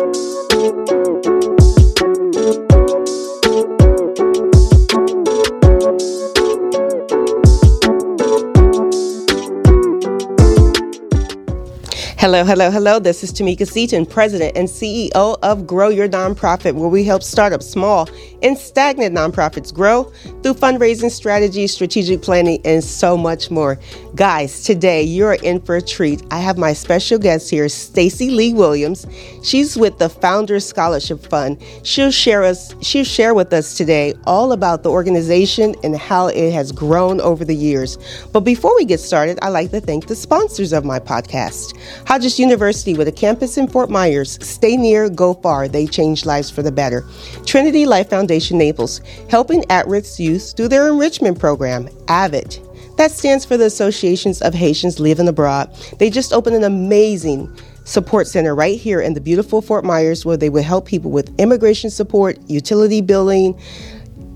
Thank 0.00 0.16
you. 0.16 0.49
Hello, 12.46 12.70
hello. 12.70 12.98
This 12.98 13.22
is 13.22 13.34
Tamika 13.34 13.68
Seaton, 13.68 14.06
President 14.06 14.56
and 14.56 14.66
CEO 14.66 15.36
of 15.42 15.66
Grow 15.66 15.88
Your 15.88 16.08
Nonprofit, 16.08 16.74
where 16.74 16.88
we 16.88 17.04
help 17.04 17.22
startup 17.22 17.62
small 17.62 18.08
and 18.42 18.56
stagnant 18.56 19.14
nonprofits 19.14 19.74
grow 19.74 20.04
through 20.42 20.54
fundraising 20.54 21.10
strategies, 21.10 21.74
strategic 21.74 22.22
planning, 22.22 22.58
and 22.64 22.82
so 22.82 23.14
much 23.14 23.50
more. 23.50 23.78
Guys, 24.14 24.64
today 24.64 25.02
you're 25.02 25.34
in 25.34 25.60
for 25.60 25.76
a 25.76 25.82
treat. 25.82 26.22
I 26.30 26.38
have 26.38 26.56
my 26.56 26.72
special 26.72 27.18
guest 27.18 27.50
here, 27.50 27.68
Stacy 27.68 28.30
Lee 28.30 28.54
Williams. 28.54 29.06
She's 29.42 29.76
with 29.76 29.98
the 29.98 30.08
Founders 30.08 30.66
Scholarship 30.66 31.26
Fund. 31.26 31.62
She'll 31.82 32.10
share 32.10 32.42
us 32.42 32.74
she'll 32.80 33.04
share 33.04 33.34
with 33.34 33.52
us 33.52 33.76
today 33.76 34.14
all 34.24 34.52
about 34.52 34.82
the 34.82 34.90
organization 34.90 35.74
and 35.84 35.94
how 35.94 36.28
it 36.28 36.52
has 36.52 36.72
grown 36.72 37.20
over 37.20 37.44
the 37.44 37.54
years. 37.54 37.98
But 38.32 38.40
before 38.40 38.74
we 38.76 38.86
get 38.86 39.00
started, 39.00 39.38
I'd 39.42 39.50
like 39.50 39.72
to 39.72 39.80
thank 39.80 40.06
the 40.06 40.16
sponsors 40.16 40.72
of 40.72 40.86
my 40.86 40.98
podcast. 40.98 41.76
Hodges 42.06 42.29
University 42.38 42.94
with 42.94 43.08
a 43.08 43.12
campus 43.12 43.56
in 43.56 43.66
Fort 43.66 43.90
Myers. 43.90 44.38
Stay 44.46 44.76
near, 44.76 45.08
go 45.08 45.34
far. 45.34 45.68
They 45.68 45.86
change 45.86 46.24
lives 46.24 46.50
for 46.50 46.62
the 46.62 46.72
better. 46.72 47.04
Trinity 47.46 47.86
Life 47.86 48.10
Foundation 48.10 48.58
Naples, 48.58 49.00
helping 49.28 49.64
at 49.70 49.86
risk 49.86 50.20
youth 50.20 50.54
through 50.56 50.68
their 50.68 50.88
enrichment 50.88 51.38
program, 51.38 51.88
AVID. 52.08 52.58
That 52.96 53.10
stands 53.10 53.44
for 53.44 53.56
the 53.56 53.64
Associations 53.64 54.42
of 54.42 54.52
Haitians 54.52 55.00
Living 55.00 55.26
Abroad. 55.26 55.74
They 55.98 56.10
just 56.10 56.32
opened 56.32 56.56
an 56.56 56.64
amazing 56.64 57.50
support 57.84 58.26
center 58.26 58.54
right 58.54 58.78
here 58.78 59.00
in 59.00 59.14
the 59.14 59.20
beautiful 59.20 59.62
Fort 59.62 59.84
Myers 59.84 60.24
where 60.24 60.36
they 60.36 60.50
will 60.50 60.62
help 60.62 60.86
people 60.86 61.10
with 61.10 61.34
immigration 61.40 61.90
support, 61.90 62.38
utility 62.46 63.00
billing, 63.00 63.58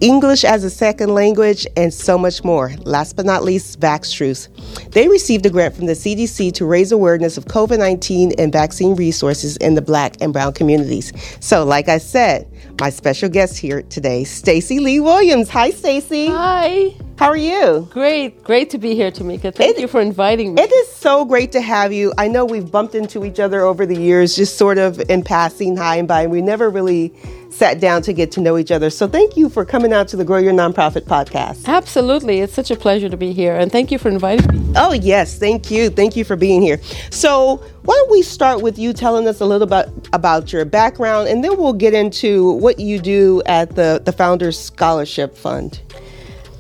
English 0.00 0.44
as 0.44 0.64
a 0.64 0.70
second 0.70 1.14
language, 1.14 1.66
and 1.76 1.92
so 1.92 2.18
much 2.18 2.44
more. 2.44 2.72
Last 2.84 3.16
but 3.16 3.24
not 3.24 3.44
least, 3.44 3.80
Vaxtrus. 3.80 4.48
They 4.92 5.08
received 5.08 5.46
a 5.46 5.50
grant 5.50 5.74
from 5.76 5.86
the 5.86 5.92
CDC 5.92 6.52
to 6.54 6.66
raise 6.66 6.92
awareness 6.92 7.36
of 7.38 7.46
COVID 7.46 7.78
19 7.78 8.32
and 8.38 8.52
vaccine 8.52 8.94
resources 8.96 9.56
in 9.58 9.74
the 9.74 9.82
black 9.82 10.16
and 10.20 10.32
brown 10.32 10.52
communities. 10.52 11.12
So, 11.40 11.64
like 11.64 11.88
I 11.88 11.98
said, 11.98 12.46
my 12.80 12.90
special 12.90 13.28
guest 13.28 13.56
here 13.58 13.82
today, 13.82 14.24
Stacy 14.24 14.80
Lee 14.80 15.00
Williams. 15.00 15.48
Hi, 15.50 15.70
Stacy. 15.70 16.26
Hi. 16.26 16.94
How 17.16 17.28
are 17.28 17.36
you? 17.36 17.88
Great. 17.92 18.42
Great 18.42 18.70
to 18.70 18.78
be 18.78 18.96
here, 18.96 19.12
Tamika. 19.12 19.54
Thank 19.54 19.76
It- 19.76 19.80
you 19.82 19.86
for 19.86 20.00
inviting 20.00 20.54
me. 20.54 20.62
It 20.62 20.72
is 20.72 20.88
so 20.92 21.24
great 21.24 21.52
to 21.52 21.60
have 21.60 21.92
you. 21.92 22.12
I 22.18 22.26
know 22.26 22.44
we've 22.44 22.68
bumped 22.70 22.96
into 22.96 23.24
each 23.24 23.38
other 23.38 23.62
over 23.62 23.86
the 23.86 23.94
years, 23.96 24.34
just 24.34 24.56
sort 24.56 24.78
of 24.78 25.00
in 25.08 25.22
passing, 25.22 25.76
hi 25.76 25.96
and 25.96 26.08
by, 26.08 26.22
and 26.22 26.32
we 26.32 26.42
never 26.42 26.68
really 26.68 27.12
sat 27.55 27.80
down 27.80 28.02
to 28.02 28.12
get 28.12 28.33
to 28.33 28.41
know 28.41 28.58
each 28.58 28.70
other. 28.70 28.91
So 28.91 29.06
thank 29.06 29.36
you 29.36 29.48
for 29.48 29.64
coming 29.64 29.92
out 29.92 30.08
to 30.08 30.16
the 30.16 30.24
Grow 30.24 30.38
Your 30.38 30.52
Nonprofit 30.52 31.02
podcast. 31.02 31.66
Absolutely. 31.66 32.41
It's 32.41 32.52
such 32.52 32.70
a 32.70 32.77
pleasure 32.77 33.08
to 33.08 33.16
be 33.16 33.33
here. 33.33 33.55
And 33.56 33.70
thank 33.70 33.91
you 33.92 33.98
for 33.98 34.08
inviting 34.08 34.46
me. 34.66 34.72
Oh, 34.77 34.92
yes. 34.92 35.38
Thank 35.38 35.70
you. 35.70 35.88
Thank 35.91 36.16
you 36.16 36.24
for 36.24 36.36
being 36.36 36.62
here. 36.62 36.80
So, 37.11 37.56
why 37.83 37.94
don't 37.94 38.11
we 38.11 38.22
start 38.22 38.61
with 38.62 38.78
you 38.78 38.92
telling 38.92 39.28
us 39.28 39.41
a 39.41 39.46
little 39.46 39.66
bit 39.66 39.88
about 40.12 40.52
your 40.52 40.64
background, 40.64 41.28
and 41.28 41.44
then 41.44 41.56
we'll 41.56 41.72
get 41.74 41.92
into 41.94 42.52
what 42.52 42.78
you 42.80 42.98
do 42.98 43.42
at 43.46 43.77
the, 43.77 44.00
the 44.05 44.12
Founders 44.12 44.58
Scholarship 44.58 45.36
Fund. 45.36 45.80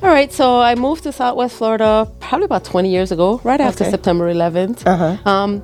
All 0.02 0.10
right. 0.10 0.30
So 0.30 0.60
I 0.60 0.74
moved 0.74 1.04
to 1.04 1.12
Southwest 1.12 1.56
Florida 1.56 2.10
probably 2.20 2.44
about 2.44 2.62
20 2.64 2.90
years 2.90 3.10
ago, 3.10 3.40
right 3.42 3.58
after 3.60 3.84
Okay. 3.84 3.90
September 3.90 4.30
11th. 4.32 4.86
Uh-huh. 4.86 5.28
Um, 5.30 5.62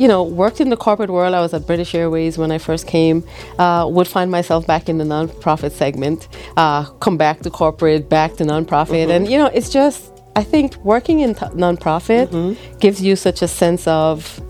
you 0.00 0.08
know, 0.08 0.22
worked 0.22 0.60
in 0.64 0.70
the 0.70 0.76
corporate 0.86 1.10
world. 1.10 1.34
I 1.34 1.40
was 1.46 1.52
at 1.52 1.66
British 1.66 1.94
Airways 1.94 2.38
when 2.38 2.50
I 2.50 2.58
first 2.58 2.86
came. 2.86 3.18
Uh, 3.58 3.86
would 3.96 4.08
find 4.08 4.30
myself 4.30 4.66
back 4.66 4.88
in 4.88 4.96
the 4.96 5.04
nonprofit 5.04 5.72
segment, 5.72 6.20
uh, 6.56 6.84
come 7.04 7.16
back 7.18 7.36
to 7.40 7.50
corporate, 7.50 8.08
back 8.08 8.30
to 8.38 8.44
nonprofit. 8.44 9.02
Mm-hmm. 9.08 9.10
And, 9.10 9.22
you 9.30 9.36
know, 9.36 9.46
it's 9.58 9.68
just, 9.68 10.10
I 10.36 10.42
think 10.52 10.68
working 10.92 11.20
in 11.20 11.34
t- 11.34 11.44
nonprofit 11.66 12.28
Mm-hmm. 12.28 12.78
gives 12.78 13.02
you 13.02 13.14
such 13.14 13.42
a 13.42 13.48
sense 13.48 13.86
of 13.86 14.40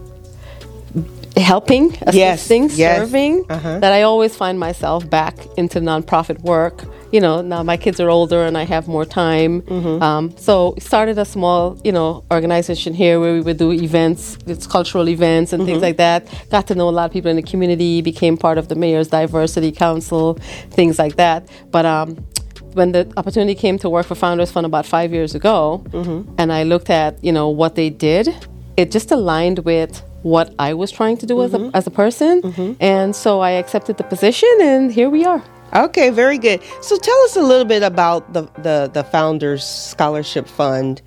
helping, 1.37 1.93
Yes, 2.13 2.41
assisting, 2.41 2.71
yes. 2.75 2.99
serving, 2.99 3.45
Uh-huh. 3.49 3.79
that 3.81 3.93
I 3.93 4.03
always 4.03 4.37
find 4.37 4.59
myself 4.59 5.09
back 5.09 5.35
into 5.57 5.81
nonprofit 5.81 6.39
work. 6.43 6.85
You 7.13 7.21
know, 7.21 7.41
now 7.43 7.63
my 7.65 7.77
kids 7.77 7.99
are 8.01 8.09
older 8.09 8.45
and 8.47 8.57
I 8.57 8.65
have 8.65 8.87
more 8.87 9.05
time. 9.05 9.63
Mm-hmm. 9.63 10.03
Um, 10.03 10.37
so 10.37 10.75
started 10.79 11.19
a 11.19 11.25
small, 11.25 11.77
you 11.83 11.91
know, 11.93 12.25
organization 12.33 12.95
here 12.95 13.19
where 13.19 13.33
we 13.33 13.41
would 13.41 13.57
do 13.57 13.73
events, 13.73 14.39
it's 14.47 14.67
cultural 14.67 15.09
events 15.09 15.53
and 15.53 15.61
Mm-hmm. 15.63 15.71
things 15.71 15.83
like 15.83 15.97
that. 15.97 16.21
Got 16.51 16.67
to 16.69 16.75
know 16.75 16.89
a 16.89 16.95
lot 16.99 17.07
of 17.07 17.13
people 17.13 17.31
in 17.31 17.37
the 17.37 17.43
community, 17.43 18.01
became 18.01 18.37
part 18.37 18.59
of 18.59 18.69
the 18.69 18.75
mayor's 18.77 19.09
diversity 19.09 19.73
council, 19.73 20.35
things 20.71 20.99
like 20.99 21.17
that. 21.17 21.49
But 21.71 21.85
um, 21.85 22.17
when 22.75 22.93
the 22.93 23.13
opportunity 23.17 23.55
came 23.57 23.77
to 23.79 23.89
work 23.91 24.07
for 24.07 24.15
Founders 24.15 24.53
Fund 24.53 24.65
about 24.67 24.87
five 24.87 25.13
years 25.13 25.35
ago, 25.35 25.83
Mm-hmm. 25.91 26.35
and 26.39 26.53
I 26.53 26.63
looked 26.63 26.91
at, 26.91 27.23
you 27.25 27.33
know, 27.33 27.49
what 27.49 27.75
they 27.75 27.91
did, 27.91 28.29
it 28.77 28.91
just 28.93 29.11
aligned 29.11 29.61
with 29.61 30.01
what 30.23 30.55
I 30.59 30.75
was 30.75 30.91
trying 30.93 31.17
to 31.19 31.27
do 31.27 31.43
as, 31.43 31.51
Mm-hmm. 31.51 31.75
a, 31.75 31.77
as 31.79 31.87
a 31.87 31.91
person. 31.91 32.77
And 32.79 33.17
so 33.17 33.41
I 33.41 33.51
accepted 33.63 33.97
the 33.97 34.05
position, 34.05 34.49
and 34.61 34.93
here 34.93 35.11
we 35.11 35.25
are. 35.25 35.43
Okay, 35.75 36.11
very 36.11 36.39
good. 36.39 36.61
So, 36.83 36.97
tell 36.99 37.19
us 37.23 37.37
a 37.37 37.43
little 37.43 37.65
bit 37.65 37.83
about 37.83 38.33
the, 38.33 38.43
the, 38.59 38.91
the 38.93 39.05
Founders 39.05 39.65
Scholarship 39.65 40.49
Fund. 40.49 41.01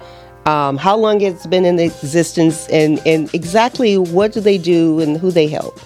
Um, 0.45 0.77
how 0.77 0.97
long 0.97 1.21
it's 1.21 1.47
been 1.47 1.63
in 1.65 1.79
existence, 1.79 2.67
and, 2.69 2.99
and 3.05 3.33
exactly 3.33 3.97
what 3.97 4.33
do 4.33 4.41
they 4.41 4.57
do 4.57 4.99
and 4.99 5.17
who 5.17 5.31
they 5.31 5.47
help? 5.47 5.79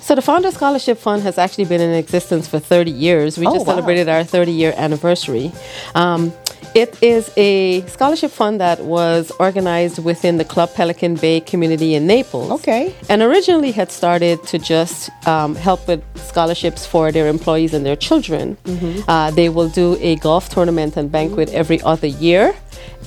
So 0.00 0.14
the 0.16 0.22
Founder 0.22 0.50
Scholarship 0.50 0.98
Fund 0.98 1.22
has 1.22 1.38
actually 1.38 1.66
been 1.66 1.80
in 1.80 1.90
existence 1.94 2.48
for 2.48 2.58
30 2.58 2.90
years. 2.90 3.38
We 3.38 3.46
Oh, 3.46 3.52
just 3.54 3.66
wow. 3.66 3.74
celebrated 3.74 4.08
our 4.08 4.24
30 4.24 4.50
year 4.50 4.74
anniversary. 4.76 5.52
Um, 5.94 6.32
it 6.74 7.02
is 7.02 7.30
a 7.36 7.86
scholarship 7.86 8.30
fund 8.30 8.60
that 8.60 8.80
was 8.80 9.32
organized 9.38 10.02
within 10.02 10.38
the 10.38 10.44
Club 10.44 10.72
Pelican 10.74 11.14
Bay 11.16 11.40
community 11.40 11.94
in 11.94 12.06
Naples. 12.06 12.50
Okay. 12.52 12.94
And 13.08 13.22
originally 13.22 13.72
had 13.72 13.90
started 13.90 14.42
to 14.44 14.58
just 14.58 15.10
um, 15.26 15.54
help 15.54 15.86
with 15.88 16.02
scholarships 16.16 16.86
for 16.86 17.12
their 17.12 17.28
employees 17.28 17.74
and 17.74 17.84
their 17.84 17.96
children. 17.96 18.56
Mm-hmm. 18.64 19.08
Uh, 19.08 19.30
they 19.32 19.48
will 19.48 19.68
do 19.68 19.96
a 20.00 20.16
golf 20.16 20.48
tournament 20.48 20.96
and 20.96 21.10
banquet 21.10 21.50
every 21.50 21.80
other 21.82 22.06
year. 22.06 22.54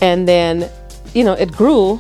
And 0.02 0.28
then, 0.28 0.70
you 1.14 1.24
know, 1.24 1.34
it 1.34 1.52
grew 1.52 2.00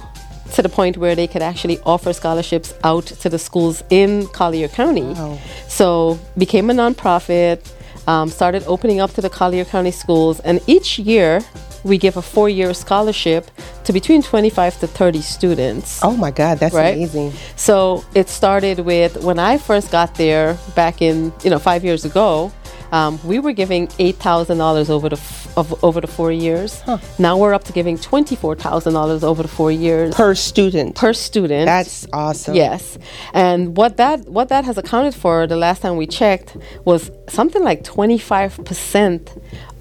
to 0.53 0.61
the 0.61 0.69
point 0.69 0.97
where 0.97 1.15
they 1.15 1.27
could 1.27 1.41
actually 1.41 1.79
offer 1.79 2.13
scholarships 2.13 2.73
out 2.83 3.05
to 3.05 3.29
the 3.29 3.39
schools 3.39 3.83
in 3.89 4.27
Collier 4.27 4.67
County. 4.67 5.01
Wow. 5.01 5.39
So 5.67 6.19
became 6.37 6.69
a 6.69 6.73
nonprofit, 6.73 7.67
um, 8.07 8.29
started 8.29 8.63
opening 8.67 8.99
up 8.99 9.13
to 9.13 9.21
the 9.21 9.29
Collier 9.29 9.65
County 9.65 9.91
schools, 9.91 10.39
and 10.41 10.59
each 10.67 10.99
year 10.99 11.41
we 11.83 11.97
give 11.97 12.15
a 12.17 12.21
four-year 12.21 12.73
scholarship 12.73 13.51
to 13.83 13.91
between 13.91 14.21
25 14.21 14.79
to 14.79 14.87
30 14.87 15.21
students. 15.21 15.99
Oh 16.01 16.15
my 16.15 16.31
God, 16.31 16.57
that's 16.59 16.73
Right. 16.73 16.95
amazing. 16.95 17.33
So 17.57 18.05
it 18.15 18.29
started 18.29 18.79
with 18.79 19.21
when 19.23 19.37
I 19.39 19.57
first 19.57 19.91
got 19.91 20.15
there 20.15 20.57
back 20.75 21.01
in 21.01 21.33
you 21.43 21.49
know 21.49 21.59
five 21.59 21.83
years 21.83 22.05
ago. 22.05 22.51
Um, 22.93 23.19
we 23.25 23.39
were 23.39 23.53
giving 23.53 23.89
eight 23.97 24.17
thousand 24.17 24.57
dollars 24.59 24.89
over 24.89 25.09
the 25.09 25.15
f- 25.17 25.57
of, 25.57 25.83
over 25.83 25.99
the 25.99 26.07
four 26.07 26.31
years. 26.31 26.81
Now 27.17 27.37
we're 27.39 27.53
up 27.57 27.63
to 27.65 27.73
giving 27.73 27.97
twenty 27.97 28.35
four 28.35 28.55
thousand 28.55 28.93
dollars 28.93 29.23
over 29.23 29.41
the 29.41 29.49
four 29.59 29.71
years 29.71 30.13
Per 30.15 30.35
student. 30.35 30.95
per 30.95 31.11
student. 31.13 31.65
That's 31.65 32.05
awesome. 32.13 32.53
Yes, 32.55 32.97
and 33.33 33.75
what 33.75 33.97
that 33.97 34.17
what 34.29 34.47
that 34.49 34.63
has 34.65 34.77
accounted 34.77 35.15
for 35.15 35.47
the 35.47 35.57
last 35.57 35.81
time 35.81 35.95
we 35.97 36.05
checked 36.07 36.55
was 36.85 37.09
something 37.27 37.63
like 37.63 37.83
twenty 37.83 38.19
five 38.19 38.51
percent 38.63 39.23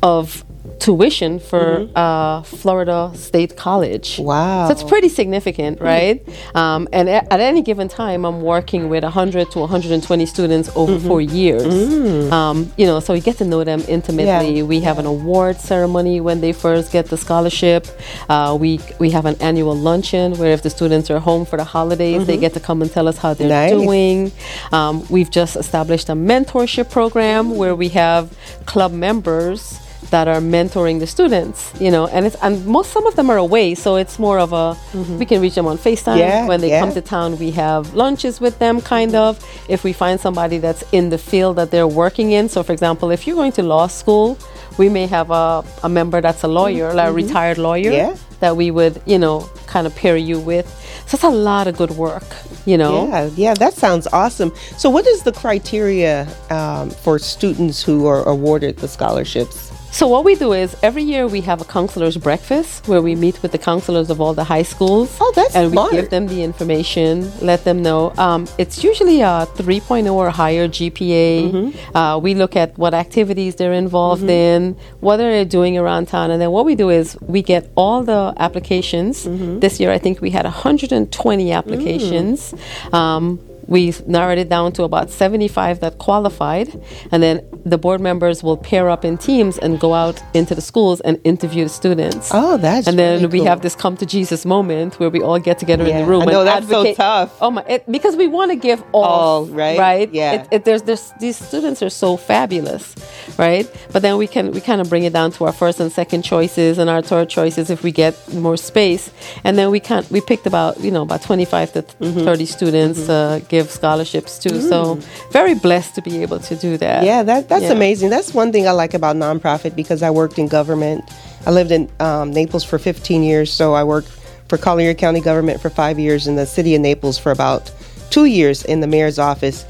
of 0.02 0.44
tuition 0.82 1.38
for 1.38 1.88
uh, 1.94 2.42
Florida 2.42 3.12
State 3.14 3.56
College. 3.56 4.08
Mm-hmm. 4.16 4.24
Wow. 4.24 4.66
So 4.66 4.72
it's 4.72 4.82
pretty 4.82 5.08
significant, 5.08 5.80
right? 5.80 6.18
Um, 6.56 6.88
and 6.92 7.08
a- 7.08 7.32
at 7.32 7.38
any 7.40 7.62
given 7.62 7.86
time, 7.88 8.24
I'm 8.24 8.42
working 8.42 8.88
with 8.88 9.04
100 9.04 9.50
to 9.52 9.58
120 9.60 10.26
students 10.26 10.68
over 10.74 10.92
Mm-hmm. 10.92 11.08
four 11.08 11.20
years. 11.20 12.32
Um, 12.32 12.72
you 12.76 12.84
know, 12.86 12.98
so 13.00 13.14
we 13.14 13.20
get 13.20 13.36
to 13.38 13.44
know 13.44 13.62
them 13.64 13.80
intimately. 13.88 14.58
Yeah. 14.58 14.64
We 14.64 14.80
have 14.80 14.98
an 14.98 15.06
award 15.06 15.56
ceremony 15.58 16.20
when 16.20 16.40
they 16.40 16.52
first 16.52 16.90
get 16.92 17.06
the 17.06 17.16
scholarship. 17.16 17.86
Uh, 18.28 18.56
we 18.60 18.80
we 18.98 19.08
have 19.10 19.24
an 19.24 19.36
annual 19.40 19.76
luncheon 19.76 20.34
where 20.38 20.52
if 20.52 20.62
the 20.62 20.70
students 20.70 21.10
are 21.10 21.20
home 21.20 21.44
for 21.46 21.56
the 21.56 21.64
holidays, 21.64 22.26
they 22.26 22.36
get 22.36 22.52
to 22.54 22.60
come 22.60 22.82
and 22.82 22.90
tell 22.90 23.06
us 23.08 23.16
how 23.18 23.32
they're 23.34 23.48
Nice. 23.48 23.70
doing. 23.72 24.32
Um, 24.72 25.06
we've 25.08 25.30
just 25.30 25.54
established 25.56 26.08
a 26.08 26.14
mentorship 26.14 26.90
program 26.90 27.56
where 27.56 27.74
we 27.76 27.88
have 27.90 28.24
club 28.66 28.92
members 28.92 29.78
that 30.12 30.28
are 30.28 30.40
mentoring 30.40 31.00
the 31.00 31.06
students, 31.06 31.72
you 31.80 31.90
know, 31.90 32.06
and 32.06 32.26
it's 32.26 32.36
and 32.42 32.64
most 32.66 32.92
some 32.92 33.06
of 33.06 33.16
them 33.16 33.30
are 33.30 33.38
away, 33.38 33.74
so 33.74 33.96
it's 33.96 34.18
more 34.18 34.38
of 34.38 34.52
a 34.52 34.76
mm-hmm. 34.92 35.18
we 35.18 35.24
can 35.24 35.40
reach 35.40 35.54
them 35.54 35.66
on 35.66 35.78
FaceTime 35.78 36.18
Yeah, 36.18 36.46
when 36.46 36.60
they 36.60 36.68
yeah. 36.68 36.80
come 36.80 36.92
to 36.92 37.00
town. 37.00 37.38
We 37.38 37.50
have 37.52 37.94
lunches 37.94 38.38
with 38.38 38.58
them, 38.58 38.82
kind 38.82 39.14
of. 39.14 39.42
If 39.68 39.84
we 39.84 39.94
find 39.94 40.20
somebody 40.20 40.58
that's 40.58 40.84
in 40.92 41.08
the 41.08 41.16
field 41.16 41.56
that 41.56 41.70
they're 41.70 41.88
working 41.88 42.32
in, 42.32 42.50
so 42.50 42.62
for 42.62 42.74
example, 42.74 43.10
if 43.10 43.26
you're 43.26 43.36
going 43.36 43.52
to 43.52 43.62
law 43.62 43.86
school, 43.86 44.38
we 44.76 44.90
may 44.90 45.06
have 45.06 45.30
a, 45.30 45.64
a 45.82 45.88
member 45.88 46.20
that's 46.20 46.42
a 46.44 46.48
lawyer, 46.48 46.88
mm-hmm. 46.88 46.96
like 46.98 47.06
a 47.06 47.08
mm-hmm. 47.08 47.26
retired 47.26 47.58
lawyer. 47.58 47.90
Yeah. 47.90 48.16
that 48.40 48.56
we 48.56 48.72
would, 48.72 49.00
you 49.06 49.20
know, 49.20 49.48
kind 49.68 49.86
of 49.86 49.94
pair 49.94 50.16
you 50.16 50.38
with. 50.38 50.66
So 51.06 51.14
it's 51.14 51.24
a 51.24 51.30
lot 51.30 51.68
of 51.68 51.76
good 51.76 51.92
work, 51.92 52.26
you 52.66 52.76
know. 52.76 53.06
Yeah, 53.06 53.30
yeah, 53.36 53.54
that 53.54 53.74
sounds 53.74 54.08
awesome. 54.08 54.52
So, 54.76 54.90
what 54.90 55.06
is 55.06 55.22
the 55.22 55.32
criteria 55.32 56.26
um, 56.50 56.90
for 56.90 57.20
students 57.20 57.82
who 57.82 58.06
are 58.06 58.26
awarded 58.28 58.78
the 58.78 58.88
scholarships? 58.88 59.71
So 59.92 60.08
what 60.08 60.24
we 60.24 60.34
do 60.36 60.54
is 60.54 60.74
every 60.82 61.02
year 61.02 61.26
we 61.26 61.42
have 61.42 61.60
a 61.60 61.66
counselor's 61.66 62.16
breakfast 62.16 62.88
where 62.88 63.02
we 63.02 63.14
meet 63.14 63.42
with 63.42 63.52
the 63.52 63.58
counselors 63.58 64.08
of 64.08 64.22
all 64.22 64.32
the 64.32 64.42
high 64.42 64.62
schools. 64.62 65.14
Oh, 65.20 65.32
that's 65.36 65.54
and 65.54 65.70
smart. 65.70 65.92
we 65.92 65.98
give 65.98 66.08
them 66.08 66.28
the 66.28 66.42
information, 66.42 67.30
let 67.42 67.64
them 67.64 67.82
know. 67.82 68.14
Um, 68.16 68.48
it's 68.56 68.82
usually 68.82 69.20
a 69.20 69.46
3.0 69.54 70.10
or 70.10 70.30
higher 70.30 70.66
GPA. 70.66 71.52
Mm-hmm. 71.52 71.96
Uh, 71.96 72.16
we 72.16 72.34
look 72.34 72.56
at 72.56 72.76
what 72.78 72.94
activities 72.94 73.56
they're 73.56 73.74
involved 73.74 74.24
in, 74.24 74.78
what 75.00 75.20
are 75.20 75.30
they 75.30 75.44
doing 75.44 75.76
around 75.76 76.08
town, 76.08 76.30
and 76.30 76.40
then 76.40 76.50
what 76.52 76.64
we 76.64 76.74
do 76.74 76.88
is 76.88 77.18
we 77.20 77.42
get 77.42 77.70
all 77.74 78.02
the 78.02 78.32
applications. 78.38 79.26
Mm-hmm. 79.26 79.58
This 79.58 79.78
year 79.78 79.92
I 79.92 79.98
think 79.98 80.22
we 80.22 80.30
had 80.30 80.46
120 80.46 81.52
applications. 81.52 82.52
Mm. 82.52 82.94
Um, 82.94 83.51
we 83.66 83.94
narrowed 84.06 84.38
it 84.38 84.48
down 84.48 84.72
to 84.72 84.82
about 84.82 85.10
75 85.10 85.80
that 85.80 85.98
qualified 85.98 86.68
and 87.10 87.22
then 87.22 87.40
the 87.64 87.78
board 87.78 88.00
members 88.00 88.42
will 88.42 88.56
pair 88.56 88.90
up 88.90 89.04
in 89.04 89.16
teams 89.16 89.56
and 89.58 89.78
go 89.78 89.94
out 89.94 90.20
into 90.34 90.54
the 90.54 90.60
schools 90.60 91.00
and 91.02 91.20
interview 91.24 91.62
the 91.64 91.68
students 91.70 92.30
Oh, 92.32 92.56
that's 92.56 92.86
and 92.88 92.98
then 92.98 93.20
really 93.22 93.26
we 93.32 93.38
cool. 93.38 93.48
have 93.48 93.60
this 93.62 93.74
come 93.76 93.96
to 93.98 94.06
jesus 94.06 94.44
moment 94.44 94.98
where 94.98 95.10
we 95.10 95.22
all 95.22 95.38
get 95.38 95.58
together 95.58 95.84
in 95.84 95.96
the 95.98 96.04
room 96.04 96.22
I 96.22 96.24
know 96.32 96.40
and 96.40 96.48
that's 96.48 96.68
so 96.68 96.94
tough. 96.94 97.36
oh 97.40 97.50
my 97.50 97.62
it, 97.68 97.90
because 97.90 98.16
we 98.16 98.26
want 98.26 98.50
to 98.50 98.56
give 98.56 98.82
all 98.92 99.04
All, 99.04 99.46
right? 99.46 99.78
right 99.78 100.12
Yeah. 100.12 100.32
it, 100.42 100.48
it, 100.50 100.64
there's, 100.64 100.82
there's 100.82 101.12
these 101.20 101.36
students 101.36 101.82
are 101.82 101.90
so 101.90 102.16
fabulous 102.16 102.94
right 103.38 103.66
but 103.92 104.02
then 104.02 104.16
we 104.18 104.26
can 104.26 104.50
we 104.52 104.60
kind 104.60 104.80
of 104.80 104.88
bring 104.88 105.04
it 105.04 105.12
down 105.12 105.30
to 105.32 105.44
our 105.44 105.52
first 105.52 105.78
and 105.80 105.92
second 105.92 106.22
choices 106.22 106.78
and 106.78 106.90
our 106.90 107.02
third 107.02 107.28
choices 107.28 107.70
if 107.70 107.82
we 107.82 107.92
get 107.92 108.14
more 108.34 108.56
space 108.56 109.10
and 109.44 109.56
then 109.56 109.70
we 109.70 109.78
can 109.80 110.04
we 110.10 110.20
picked 110.20 110.46
about 110.46 110.80
you 110.80 110.90
know 110.90 111.02
about 111.02 111.22
25 111.22 111.72
to 111.74 111.82
Mm-hmm. 111.82 112.24
30 112.24 112.46
students 112.46 113.08
uh, 113.08 113.40
give 113.52 113.70
scholarships 113.70 114.38
to 114.38 114.62
so 114.62 114.94
very 115.30 115.54
blessed 115.54 115.94
to 115.94 116.00
be 116.00 116.22
able 116.22 116.40
to 116.40 116.56
do 116.56 116.78
that 116.78 117.02
Mm. 117.02 117.06
Yeah, 117.06 117.22
that, 117.22 117.48
that's 117.50 117.64
Yeah. 117.64 117.72
amazing. 117.72 118.08
That's 118.10 118.32
one 118.34 118.50
thing 118.50 118.66
I 118.66 118.72
like 118.72 118.94
about 118.94 119.14
nonprofit 119.16 119.76
because 119.76 120.02
I 120.02 120.10
worked 120.10 120.38
in 120.38 120.48
government. 120.48 121.04
I 121.46 121.50
lived 121.50 121.70
in 121.70 121.88
um, 122.00 122.32
Naples 122.32 122.64
for 122.64 122.78
15 122.78 123.22
years, 123.22 123.52
so 123.52 123.74
I 123.74 123.84
worked 123.84 124.08
for 124.48 124.56
Collier 124.56 124.94
County 124.94 125.20
government 125.20 125.60
for 125.60 125.68
five 125.70 125.98
years 125.98 126.26
in 126.26 126.34
the 126.36 126.46
city 126.46 126.74
of 126.74 126.80
Naples 126.80 127.18
for 127.18 127.30
about 127.30 127.70
two 128.10 128.24
years 128.24 128.64
in 128.64 128.80
the 128.80 128.86
mayor's 128.86 129.18
office, 129.18 129.64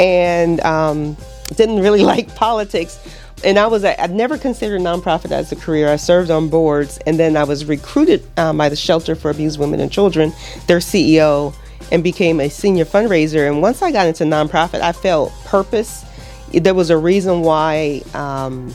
and 0.00 0.60
um, 0.62 1.16
didn't 1.56 1.80
really 1.80 2.02
like 2.14 2.34
politics. 2.34 2.98
And 3.44 3.58
I 3.58 3.66
was 3.68 3.84
I'd 3.84 4.10
never 4.24 4.36
considered 4.38 4.80
nonprofit 4.82 5.30
as 5.32 5.50
a 5.52 5.56
career. 5.56 5.88
I 5.88 5.96
served 5.96 6.30
on 6.30 6.48
boards, 6.48 6.98
and 7.06 7.18
then 7.18 7.36
I 7.36 7.44
was 7.44 7.64
recruited 7.64 8.20
um, 8.36 8.58
by 8.58 8.68
the 8.68 8.76
Shelter 8.76 9.14
for 9.14 9.30
Abused 9.30 9.58
Women 9.58 9.80
and 9.80 9.90
Children, 9.90 10.32
their 10.66 10.80
CEO, 10.80 11.54
and 11.90 12.02
became 12.02 12.40
a 12.40 12.48
senior 12.48 12.84
fundraiser. 12.84 13.48
And 13.48 13.62
once 13.62 13.82
I 13.82 13.92
got 13.92 14.06
into 14.06 14.24
nonprofit, 14.24 14.80
I 14.80 14.92
felt 14.92 15.32
purpose. 15.44 16.04
There 16.52 16.74
was 16.74 16.90
a 16.90 16.98
reason 16.98 17.42
why 17.42 18.02
um, 18.14 18.74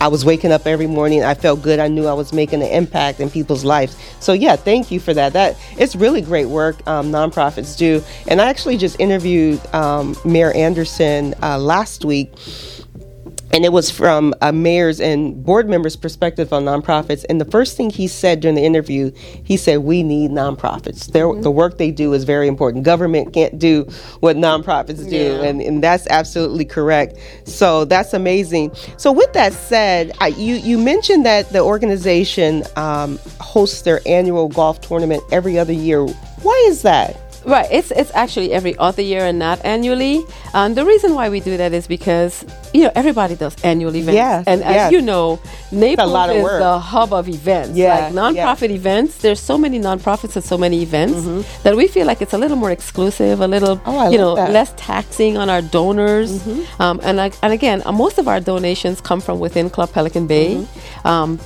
I 0.00 0.08
was 0.08 0.24
waking 0.24 0.50
up 0.50 0.66
every 0.66 0.86
morning. 0.86 1.22
I 1.22 1.34
felt 1.34 1.60
good. 1.60 1.78
I 1.78 1.88
knew 1.88 2.06
I 2.06 2.14
was 2.14 2.32
making 2.32 2.62
an 2.62 2.68
impact 2.68 3.20
in 3.20 3.28
people's 3.28 3.64
lives. 3.64 3.96
So 4.18 4.32
yeah, 4.32 4.56
thank 4.56 4.90
you 4.90 4.98
for 4.98 5.12
that. 5.12 5.34
That 5.34 5.56
it's 5.76 5.94
really 5.94 6.22
great 6.22 6.46
work 6.46 6.76
um, 6.86 7.12
nonprofits 7.12 7.76
do. 7.76 8.02
And 8.26 8.40
I 8.40 8.48
actually 8.48 8.78
just 8.78 8.98
interviewed 8.98 9.60
um, 9.74 10.16
Mayor 10.24 10.52
Anderson 10.52 11.34
uh, 11.42 11.58
last 11.58 12.04
week 12.04 12.32
and 13.52 13.64
it 13.64 13.72
was 13.72 13.90
from 13.90 14.34
a 14.40 14.52
mayor's 14.52 15.00
and 15.00 15.44
board 15.44 15.68
members' 15.68 15.96
perspective 15.96 16.52
on 16.52 16.64
nonprofits. 16.64 17.24
And 17.28 17.40
the 17.40 17.44
first 17.44 17.76
thing 17.76 17.90
he 17.90 18.06
said 18.06 18.40
during 18.40 18.54
the 18.54 18.64
interview, 18.64 19.10
he 19.44 19.56
said, 19.56 19.78
"We 19.78 20.02
need 20.02 20.30
nonprofits. 20.30 21.10
Their, 21.12 21.32
The 21.34 21.50
work 21.50 21.78
they 21.78 21.90
do 21.90 22.12
is 22.12 22.24
very 22.24 22.48
important. 22.48 22.84
Government 22.84 23.32
can't 23.32 23.58
do 23.58 23.84
what 24.20 24.36
nonprofits 24.36 25.08
do, 25.08 25.16
Yeah. 25.16 25.42
and, 25.42 25.60
and 25.60 25.82
that's 25.82 26.06
absolutely 26.08 26.64
correct. 26.64 27.16
So 27.44 27.84
that's 27.84 28.12
amazing. 28.14 28.72
So 28.96 29.12
with 29.12 29.32
that 29.32 29.52
said, 29.52 30.12
I, 30.20 30.28
you 30.28 30.56
you 30.56 30.78
mentioned 30.78 31.26
that 31.26 31.50
the 31.50 31.60
organization 31.60 32.62
um, 32.76 33.18
hosts 33.40 33.82
their 33.82 34.00
annual 34.06 34.48
golf 34.48 34.80
tournament 34.80 35.22
every 35.32 35.58
other 35.58 35.72
year. 35.72 36.04
Why 36.42 36.64
is 36.68 36.82
that? 36.82 37.16
Right. 37.44 37.66
It's 37.70 37.90
it's 37.90 38.10
actually 38.14 38.52
every 38.52 38.76
other 38.78 39.02
year 39.02 39.24
and 39.24 39.38
not 39.38 39.64
annually. 39.64 40.22
Um, 40.52 40.74
the 40.74 40.84
reason 40.84 41.14
why 41.14 41.28
we 41.30 41.40
do 41.40 41.56
that 41.56 41.72
is 41.72 41.86
because 41.86 42.44
you 42.74 42.82
know 42.84 42.92
everybody 42.94 43.34
does 43.36 43.56
annual 43.64 43.94
events, 43.96 44.16
Yeah, 44.16 44.44
and 44.46 44.62
as 44.62 44.74
yeah. 44.74 44.90
you 44.90 45.00
know, 45.00 45.40
Naples 45.72 46.12
is 46.30 46.44
the 46.44 46.78
hub 46.78 47.12
of 47.12 47.28
events. 47.28 47.76
Yeah, 47.76 48.10
like 48.10 48.12
nonprofit 48.14 48.70
events. 48.70 49.18
There's 49.18 49.40
so 49.40 49.56
many 49.56 49.78
nonprofits 49.80 50.36
and 50.36 50.44
so 50.44 50.58
many 50.58 50.82
events 50.82 51.16
that 51.62 51.76
we 51.76 51.88
feel 51.88 52.06
like 52.06 52.20
it's 52.20 52.34
a 52.34 52.38
little 52.38 52.56
more 52.58 52.70
exclusive, 52.70 53.40
a 53.40 53.46
little 53.48 53.76
Mm-hmm. 53.76 53.88
Oh, 53.90 54.10
you 54.10 54.18
know 54.18 54.34
that. 54.36 54.44
Mm-hmm. 54.44 54.52
less 54.52 54.72
taxing 54.76 55.36
on 55.38 55.48
our 55.48 55.62
donors. 55.62 56.30
Um, 56.78 57.00
and 57.02 57.16
like, 57.16 57.34
and 57.42 57.52
again, 57.52 57.82
uh, 57.86 57.92
most 57.92 58.18
of 58.18 58.26
our 58.28 58.40
donations 58.40 59.00
come 59.00 59.20
from 59.20 59.38
within 59.40 59.70
Club 59.70 59.90
Pelican 59.92 60.26
Bay. 60.26 60.56
Mm-hmm. 60.56 61.06
Um, 61.06 61.38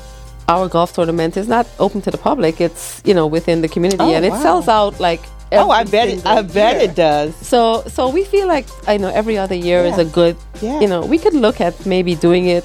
our 0.49 0.69
golf 0.69 0.93
tournament 0.93 1.37
is 1.37 1.49
not 1.49 1.67
open 1.79 2.03
to 2.03 2.11
the 2.11 2.19
public. 2.19 2.61
It's 2.61 3.01
you 3.05 3.15
know 3.15 3.27
within 3.27 3.63
the 3.63 3.69
community, 3.69 4.03
Oh, 4.03 4.13
and 4.15 4.25
it 4.25 4.31
wow. 4.33 4.43
sells 4.43 4.69
out 4.69 4.99
like. 5.01 5.21
Oh, 5.63 5.71
I 5.71 5.85
bet 5.85 6.09
it. 6.09 6.25
I 6.27 6.43
bet 6.43 6.77
year. 6.77 6.91
it 6.91 6.95
does. 6.95 7.35
So 7.37 7.83
so 7.87 8.09
we 8.09 8.25
feel 8.25 8.47
like 8.47 8.67
I 8.87 8.97
know 8.97 9.09
every 9.09 9.37
other 9.39 9.55
year 9.55 9.81
is 9.85 9.99
a 9.99 10.05
good 10.05 10.37
Yeah. 10.63 10.81
you 10.81 10.89
know, 10.89 11.01
we 11.07 11.19
could 11.19 11.35
look 11.35 11.61
at 11.61 11.75
maybe 11.87 12.15
doing 12.15 12.47
it 12.47 12.65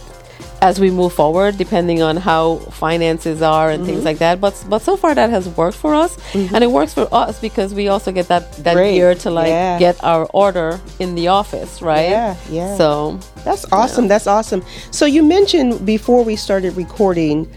as 0.61 0.77
we 0.77 0.91
move 0.91 1.13
forward 1.13 1.57
depending 1.57 2.01
on 2.01 2.17
how 2.17 2.57
finances 2.83 3.41
are 3.41 3.69
and 3.71 3.79
Mm-hmm. 3.83 3.89
things 3.93 4.03
like 4.03 4.19
that. 4.19 4.39
But 4.41 4.53
but 4.69 4.81
so 4.81 4.97
far 4.97 5.15
that 5.15 5.29
has 5.29 5.47
worked 5.55 5.77
for 5.77 5.95
us 5.95 6.17
and 6.53 6.61
it 6.63 6.71
works 6.71 6.93
for 6.93 7.07
us 7.11 7.39
because 7.39 7.73
we 7.73 7.87
also 7.87 8.11
get 8.11 8.27
that 8.27 8.43
that 8.65 8.75
Great. 8.75 8.95
year 8.95 9.15
to 9.23 9.29
like 9.31 9.47
Yeah. 9.49 9.79
get 9.79 9.95
our 10.03 10.25
order 10.33 10.79
in 10.99 11.15
the 11.15 11.27
office, 11.29 11.81
right? 11.81 12.09
Yeah, 12.11 12.35
yeah. 12.51 12.75
So 12.77 13.19
That's 13.45 13.65
awesome. 13.71 14.07
That's 14.11 14.27
awesome. 14.27 14.61
So 14.91 15.05
you 15.05 15.23
mentioned 15.23 15.85
before 15.85 16.23
we 16.25 16.35
started 16.35 16.75
recording 16.75 17.47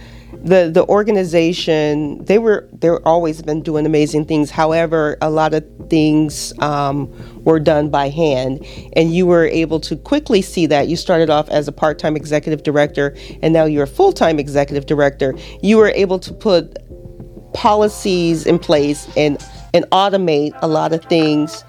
the 0.45 0.71
the 0.73 0.85
organization 0.89 2.25
they 2.25 2.39
were 2.39 2.69
they're 2.73 3.07
always 3.07 3.43
been 3.43 3.63
doing 3.63 3.87
amazing 3.87 4.25
things. 4.25 4.51
However 4.51 5.17
a 5.21 5.31
lot 5.31 5.55
of 5.55 5.65
things 5.89 6.53
um, 6.59 7.11
were 7.45 7.61
done 7.61 7.91
by 7.91 8.09
hand. 8.09 8.67
And 8.95 9.15
you 9.15 9.27
were 9.27 9.47
able 9.47 9.79
to 9.81 9.97
quickly 9.97 10.43
see 10.43 10.67
that. 10.67 10.89
You 10.89 10.97
started 10.97 11.31
off 11.31 11.49
as 11.49 11.69
a 11.69 11.73
part-time 11.73 12.17
executive 12.17 12.63
director 12.63 13.17
and 13.43 13.53
now 13.53 13.65
you're 13.65 13.85
a 13.85 13.95
full-time 13.99 14.39
executive 14.39 14.87
director. 14.87 15.35
You 15.63 15.77
were 15.77 15.91
able 15.91 16.19
to 16.19 16.33
put 16.33 16.77
policies 17.55 18.47
in 18.47 18.59
place 18.59 19.09
and 19.17 19.39
and 19.75 19.85
automate 19.91 20.59
a 20.61 20.69
lot 20.69 20.93
of 20.93 21.05
things. 21.05 21.65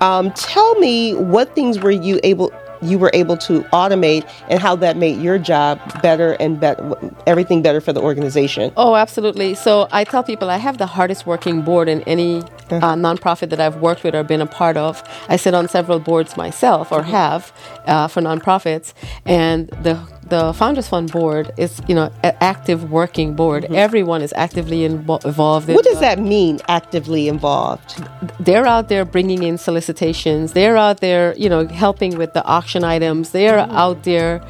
Um, 0.00 0.30
tell 0.32 0.74
me 0.78 1.14
what 1.14 1.54
things 1.54 1.78
were 1.78 1.90
you 1.90 2.20
able 2.22 2.52
you 2.88 2.98
were 2.98 3.10
able 3.14 3.36
to 3.36 3.62
automate 3.72 4.28
and 4.48 4.60
how 4.60 4.76
that 4.76 4.96
made 4.96 5.20
your 5.20 5.38
job 5.38 5.80
better 6.02 6.32
and 6.34 6.60
better 6.60 6.94
everything 7.26 7.62
better 7.62 7.80
for 7.80 7.92
the 7.92 8.00
organization 8.00 8.72
Oh, 8.76 8.94
absolutely. 8.94 9.54
So 9.54 9.88
I 9.92 10.04
tell 10.04 10.22
people 10.22 10.50
I 10.50 10.58
have 10.58 10.78
the 10.78 10.86
hardest 10.86 11.26
working 11.26 11.62
board 11.62 11.88
in 11.88 12.02
any 12.02 12.38
uh, 12.70 12.94
nonprofit 12.94 13.50
that 13.50 13.60
I've 13.60 13.76
worked 13.76 14.04
with 14.04 14.14
or 14.14 14.22
been 14.22 14.40
a 14.40 14.46
part 14.46 14.76
of. 14.76 15.02
I 15.28 15.36
sit 15.36 15.54
on 15.54 15.68
several 15.68 15.98
boards 15.98 16.36
myself 16.36 16.92
or 16.92 17.02
have 17.02 17.52
uh, 17.86 18.08
for 18.08 18.20
nonprofits, 18.20 18.92
and 19.24 19.68
the 19.68 19.94
the 20.28 20.52
Founders 20.54 20.88
Fund 20.88 21.10
board 21.12 21.52
is 21.56 21.80
you 21.88 21.94
know 21.94 22.10
an 22.22 22.36
active 22.40 22.90
working 22.90 23.34
board. 23.34 23.64
Mm-hmm. 23.64 23.74
Everyone 23.74 24.22
is 24.22 24.32
actively 24.36 24.80
invo- 24.88 25.24
involved. 25.24 25.68
in 25.68 25.74
what 25.74 25.84
does 25.84 25.94
the- 25.94 26.00
that 26.00 26.18
mean 26.18 26.60
actively 26.68 27.28
involved 27.28 28.02
they're 28.40 28.66
out 28.66 28.88
there 28.88 29.04
bringing 29.04 29.42
in 29.42 29.58
solicitations. 29.58 30.52
They're 30.52 30.76
out 30.76 31.00
there, 31.00 31.34
you 31.36 31.48
know, 31.48 31.66
helping 31.66 32.16
with 32.16 32.32
the 32.32 32.44
auction 32.44 32.84
items. 32.84 33.30
They're 33.30 33.58
mm-hmm. 33.58 33.76
out 33.76 34.04
there 34.04 34.42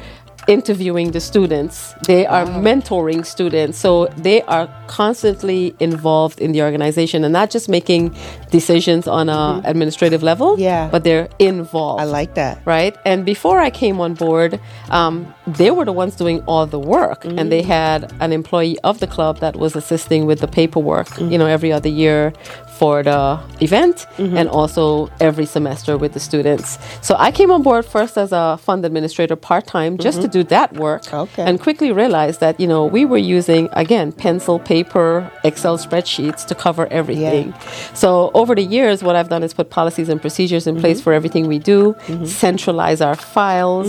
interviewing 0.47 1.11
the 1.11 1.19
students. 1.19 1.93
They 2.05 2.25
are 2.25 2.45
mentoring 2.45 3.25
students. 3.25 3.77
So 3.77 4.07
they 4.17 4.41
are 4.43 4.69
constantly 4.87 5.75
involved 5.79 6.39
in 6.39 6.51
the 6.51 6.61
organization 6.61 7.23
and 7.23 7.33
not 7.33 7.49
just 7.49 7.69
making 7.69 8.15
decisions 8.49 9.07
on 9.07 9.29
a 9.29 9.33
mm-hmm. 9.33 9.65
administrative 9.65 10.23
level, 10.23 10.57
Yeah. 10.57 10.87
but 10.89 11.03
they're 11.03 11.27
involved 11.39 12.01
i 12.01 12.05
like 12.05 12.35
that 12.35 12.57
right? 12.65 12.95
And 13.05 13.25
before 13.25 13.59
I 13.59 13.69
came 13.69 13.99
on 13.99 14.13
board, 14.13 14.59
um, 14.89 15.33
they 15.45 15.71
were 15.71 15.85
the 15.85 15.93
ones 15.93 16.15
doing 16.15 16.43
all 16.45 16.65
the 16.65 16.79
work, 16.79 17.25
and 17.25 17.51
they 17.51 17.61
mm-hmm. 17.61 17.69
had 17.69 18.13
an 18.19 18.31
employee 18.33 18.77
of 18.83 18.99
the 18.99 19.07
club 19.07 19.39
that 19.39 19.55
was 19.55 19.75
assisting 19.75 20.25
with 20.25 20.39
the 20.39 20.47
paperwork, 20.47 21.09
you 21.09 21.25
mm-hmm. 21.25 21.37
know, 21.37 21.45
every 21.45 21.71
other 21.71 21.89
year 21.89 22.33
for 22.79 23.03
the 23.03 23.39
event, 23.61 23.95
mm-hmm. 24.17 24.37
and 24.37 24.47
also 24.49 25.09
every 25.19 25.45
semester 25.45 25.97
with 25.97 26.13
the 26.13 26.19
students. 26.19 26.77
So 27.01 27.15
I 27.17 27.31
came 27.31 27.49
on 27.51 27.61
board 27.63 27.85
first 27.85 28.17
as 28.17 28.31
a 28.31 28.57
fund 28.65 28.85
administrator 28.85 29.35
part 29.35 29.65
time, 29.67 29.97
just 29.97 30.21
to 30.21 30.27
mm-hmm. 30.27 30.39
do 30.39 30.43
that 30.55 30.73
work, 30.73 31.03
Okay. 31.13 31.43
and 31.47 31.59
quickly 31.59 31.91
realized 31.91 32.39
that 32.39 32.59
you 32.59 32.67
know 32.67 32.85
we 32.85 33.05
were 33.05 33.23
using 33.37 33.69
again 33.73 34.11
pencil, 34.11 34.59
paper, 34.59 35.31
Excel 35.43 35.77
spreadsheets 35.77 36.45
to 36.49 36.55
cover 36.55 36.87
everything. 36.91 37.53
So 37.93 38.31
over 38.33 38.53
the 38.55 38.67
years, 38.75 39.03
what 39.03 39.15
I've 39.15 39.29
done 39.29 39.43
is 39.43 39.53
put 39.53 39.69
policies 39.69 40.09
and 40.09 40.19
procedures 40.21 40.67
in 40.67 40.79
place 40.79 40.97
mm-hmm. 40.97 41.03
for 41.03 41.13
everything 41.13 41.47
we 41.47 41.59
do, 41.59 41.95
centralize 42.25 43.01
our 43.01 43.15
files. 43.15 43.87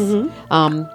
Um, 0.50 0.88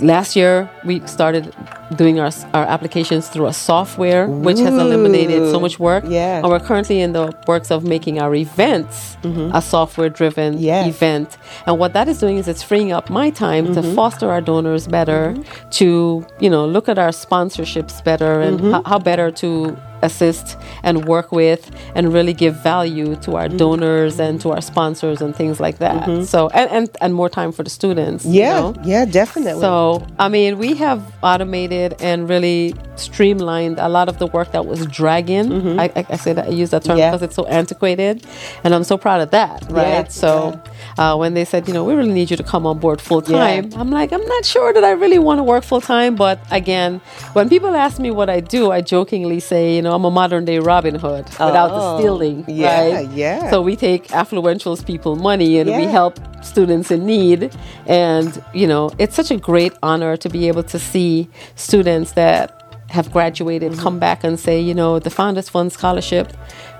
last 0.00 0.36
year 0.36 0.68
we 0.84 1.00
started 1.06 1.54
doing 1.96 2.18
our, 2.18 2.30
our 2.54 2.64
applications 2.64 3.28
through 3.28 3.46
a 3.46 3.52
software 3.52 4.26
which 4.28 4.58
has 4.58 4.74
eliminated 4.74 5.50
so 5.50 5.60
much 5.60 5.78
work 5.78 6.04
Yeah. 6.06 6.38
and 6.38 6.48
we're 6.48 6.60
currently 6.60 7.00
in 7.00 7.12
the 7.12 7.32
works 7.46 7.70
of 7.70 7.84
making 7.84 8.18
our 8.18 8.34
events 8.34 9.16
a 9.54 9.62
software 9.62 10.08
driven 10.08 10.54
Mm-hmm. 10.54 10.64
Yes. 10.64 10.86
event 10.88 11.38
and 11.66 11.78
what 11.78 11.92
that 11.94 12.08
is 12.08 12.18
doing 12.18 12.36
is 12.38 12.48
it's 12.48 12.62
freeing 12.62 12.92
up 12.92 13.08
my 13.10 13.30
time 13.30 13.66
to 13.74 13.80
Mm-hmm. 13.80 13.94
foster 13.94 14.30
our 14.30 14.40
donors 14.40 14.86
better 14.88 15.36
to 15.70 16.26
you 16.40 16.50
know 16.50 16.66
look 16.66 16.88
at 16.88 16.98
our 16.98 17.10
sponsorships 17.10 18.02
better 18.04 18.40
and 18.40 18.58
Mm-hmm. 18.58 18.70
how, 18.72 18.82
how 18.84 18.98
better 18.98 19.30
to 19.42 19.76
assist 20.02 20.56
and 20.82 21.04
work 21.06 21.32
with 21.32 21.70
and 21.94 22.12
really 22.12 22.32
give 22.32 22.54
value 22.62 23.16
to 23.16 23.36
our 23.36 23.46
Mm-hmm. 23.46 23.56
donors 23.58 24.18
and 24.20 24.40
to 24.40 24.50
our 24.50 24.60
sponsors 24.60 25.20
and 25.22 25.34
things 25.36 25.60
like 25.60 25.78
that 25.78 26.24
so 26.26 26.48
and, 26.48 26.68
and 26.70 26.90
and 27.00 27.14
more 27.14 27.28
time 27.28 27.52
for 27.52 27.62
the 27.62 27.70
students 27.70 28.24
you 28.24 28.40
Yeah, 28.42 28.60
know? 28.60 28.74
yeah, 28.84 29.04
definitely. 29.04 29.60
So, 29.60 30.04
I 30.18 30.28
mean, 30.28 30.58
we 30.58 30.74
have 30.74 31.00
automated 31.22 31.94
and 32.00 32.28
really 32.28 32.74
streamlined 32.96 33.78
a 33.78 33.88
lot 33.88 34.08
of 34.08 34.18
the 34.18 34.26
work 34.26 34.52
that 34.52 34.66
was 34.66 34.84
dragging. 34.86 35.46
I, 35.78 35.84
I, 35.96 36.06
I 36.10 36.16
say 36.16 36.32
that 36.32 36.46
I 36.46 36.48
use 36.62 36.70
that 36.70 36.82
term 36.84 36.96
Mm-hmm. 36.96 36.98
Yeah. 37.00 37.10
because 37.10 37.22
it's 37.28 37.34
so 37.36 37.44
antiquated, 37.46 38.24
and 38.64 38.74
I'm 38.74 38.84
so 38.84 38.96
proud 38.96 39.20
of 39.20 39.30
that, 39.32 39.58
right? 39.70 40.06
Yeah, 40.06 40.08
so, 40.08 40.58
uh, 40.98 41.14
when 41.16 41.34
they 41.34 41.44
said, 41.44 41.68
you 41.68 41.74
know, 41.74 41.84
we 41.84 41.94
really 41.94 42.12
need 42.20 42.30
you 42.30 42.36
to 42.38 42.42
come 42.52 42.64
on 42.66 42.78
board 42.78 43.00
full 43.00 43.22
Yeah. 43.26 43.38
time, 43.38 43.64
I'm 43.80 43.90
like, 43.90 44.12
I'm 44.12 44.24
not 44.34 44.44
sure 44.44 44.72
that 44.72 44.84
I 44.84 44.92
really 44.92 45.18
want 45.18 45.38
to 45.40 45.44
work 45.44 45.62
full 45.64 45.80
time. 45.82 46.16
But 46.16 46.38
again, 46.50 47.00
when 47.34 47.48
people 47.48 47.74
ask 47.86 47.98
me 47.98 48.10
what 48.10 48.28
I 48.30 48.40
do, 48.40 48.70
I 48.70 48.80
jokingly 48.80 49.40
say, 49.40 49.74
you 49.76 49.82
know, 49.82 49.85
I'm 49.92 50.04
a 50.04 50.10
modern 50.10 50.44
day 50.44 50.58
Robin 50.58 50.94
Hood 50.94 51.24
without 51.24 51.68
the 51.68 51.80
Oh, 51.80 51.98
stealing, 51.98 52.44
yeah, 52.48 52.94
right? 52.94 53.10
yeah. 53.10 53.50
So 53.50 53.60
we 53.62 53.76
take 53.76 54.08
affluential 54.08 54.76
people 54.86 55.16
money 55.16 55.58
and 55.58 55.68
we 55.70 55.84
help 55.84 56.18
students 56.44 56.90
in 56.90 57.04
need 57.06 57.54
and 57.86 58.42
you 58.54 58.66
know 58.66 58.90
it's 58.98 59.16
such 59.16 59.30
a 59.30 59.36
great 59.36 59.72
honor 59.82 60.16
to 60.16 60.28
be 60.28 60.48
able 60.48 60.62
to 60.62 60.78
see 60.78 61.28
students 61.56 62.12
that 62.12 62.65
have 62.88 63.10
graduated 63.12 63.72
Mm-hmm. 63.72 63.82
come 63.82 63.98
back 63.98 64.22
and 64.24 64.38
say 64.38 64.60
you 64.60 64.74
know 64.74 64.98
the 64.98 65.10
founders 65.10 65.48
fund 65.48 65.72
scholarship 65.72 66.32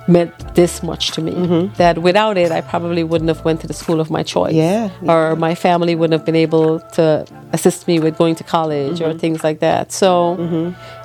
meant 0.08 0.32
this 0.54 0.82
much 0.84 1.10
to 1.10 1.20
me 1.20 1.32
Mm-hmm. 1.32 1.75
that 1.75 1.98
without 1.98 2.38
it 2.38 2.52
i 2.52 2.60
probably 2.60 3.02
wouldn't 3.02 3.28
have 3.28 3.44
went 3.44 3.60
to 3.62 3.66
the 3.66 3.75
school 3.75 4.00
of 4.00 4.08
my 4.08 4.22
choice 4.22 4.54
Yeah, 4.54 4.90
or 5.02 5.34
my 5.34 5.54
family 5.56 5.96
wouldn't 5.96 6.12
have 6.18 6.25
been 6.25 6.36
able 6.36 6.78
to 6.92 7.26
assist 7.52 7.88
me 7.88 7.98
with 7.98 8.16
going 8.16 8.36
to 8.36 8.44
college 8.44 9.00
Mm-hmm. 9.00 9.16
or 9.16 9.18
things 9.18 9.42
like 9.42 9.58
that 9.60 9.90
so 9.90 10.14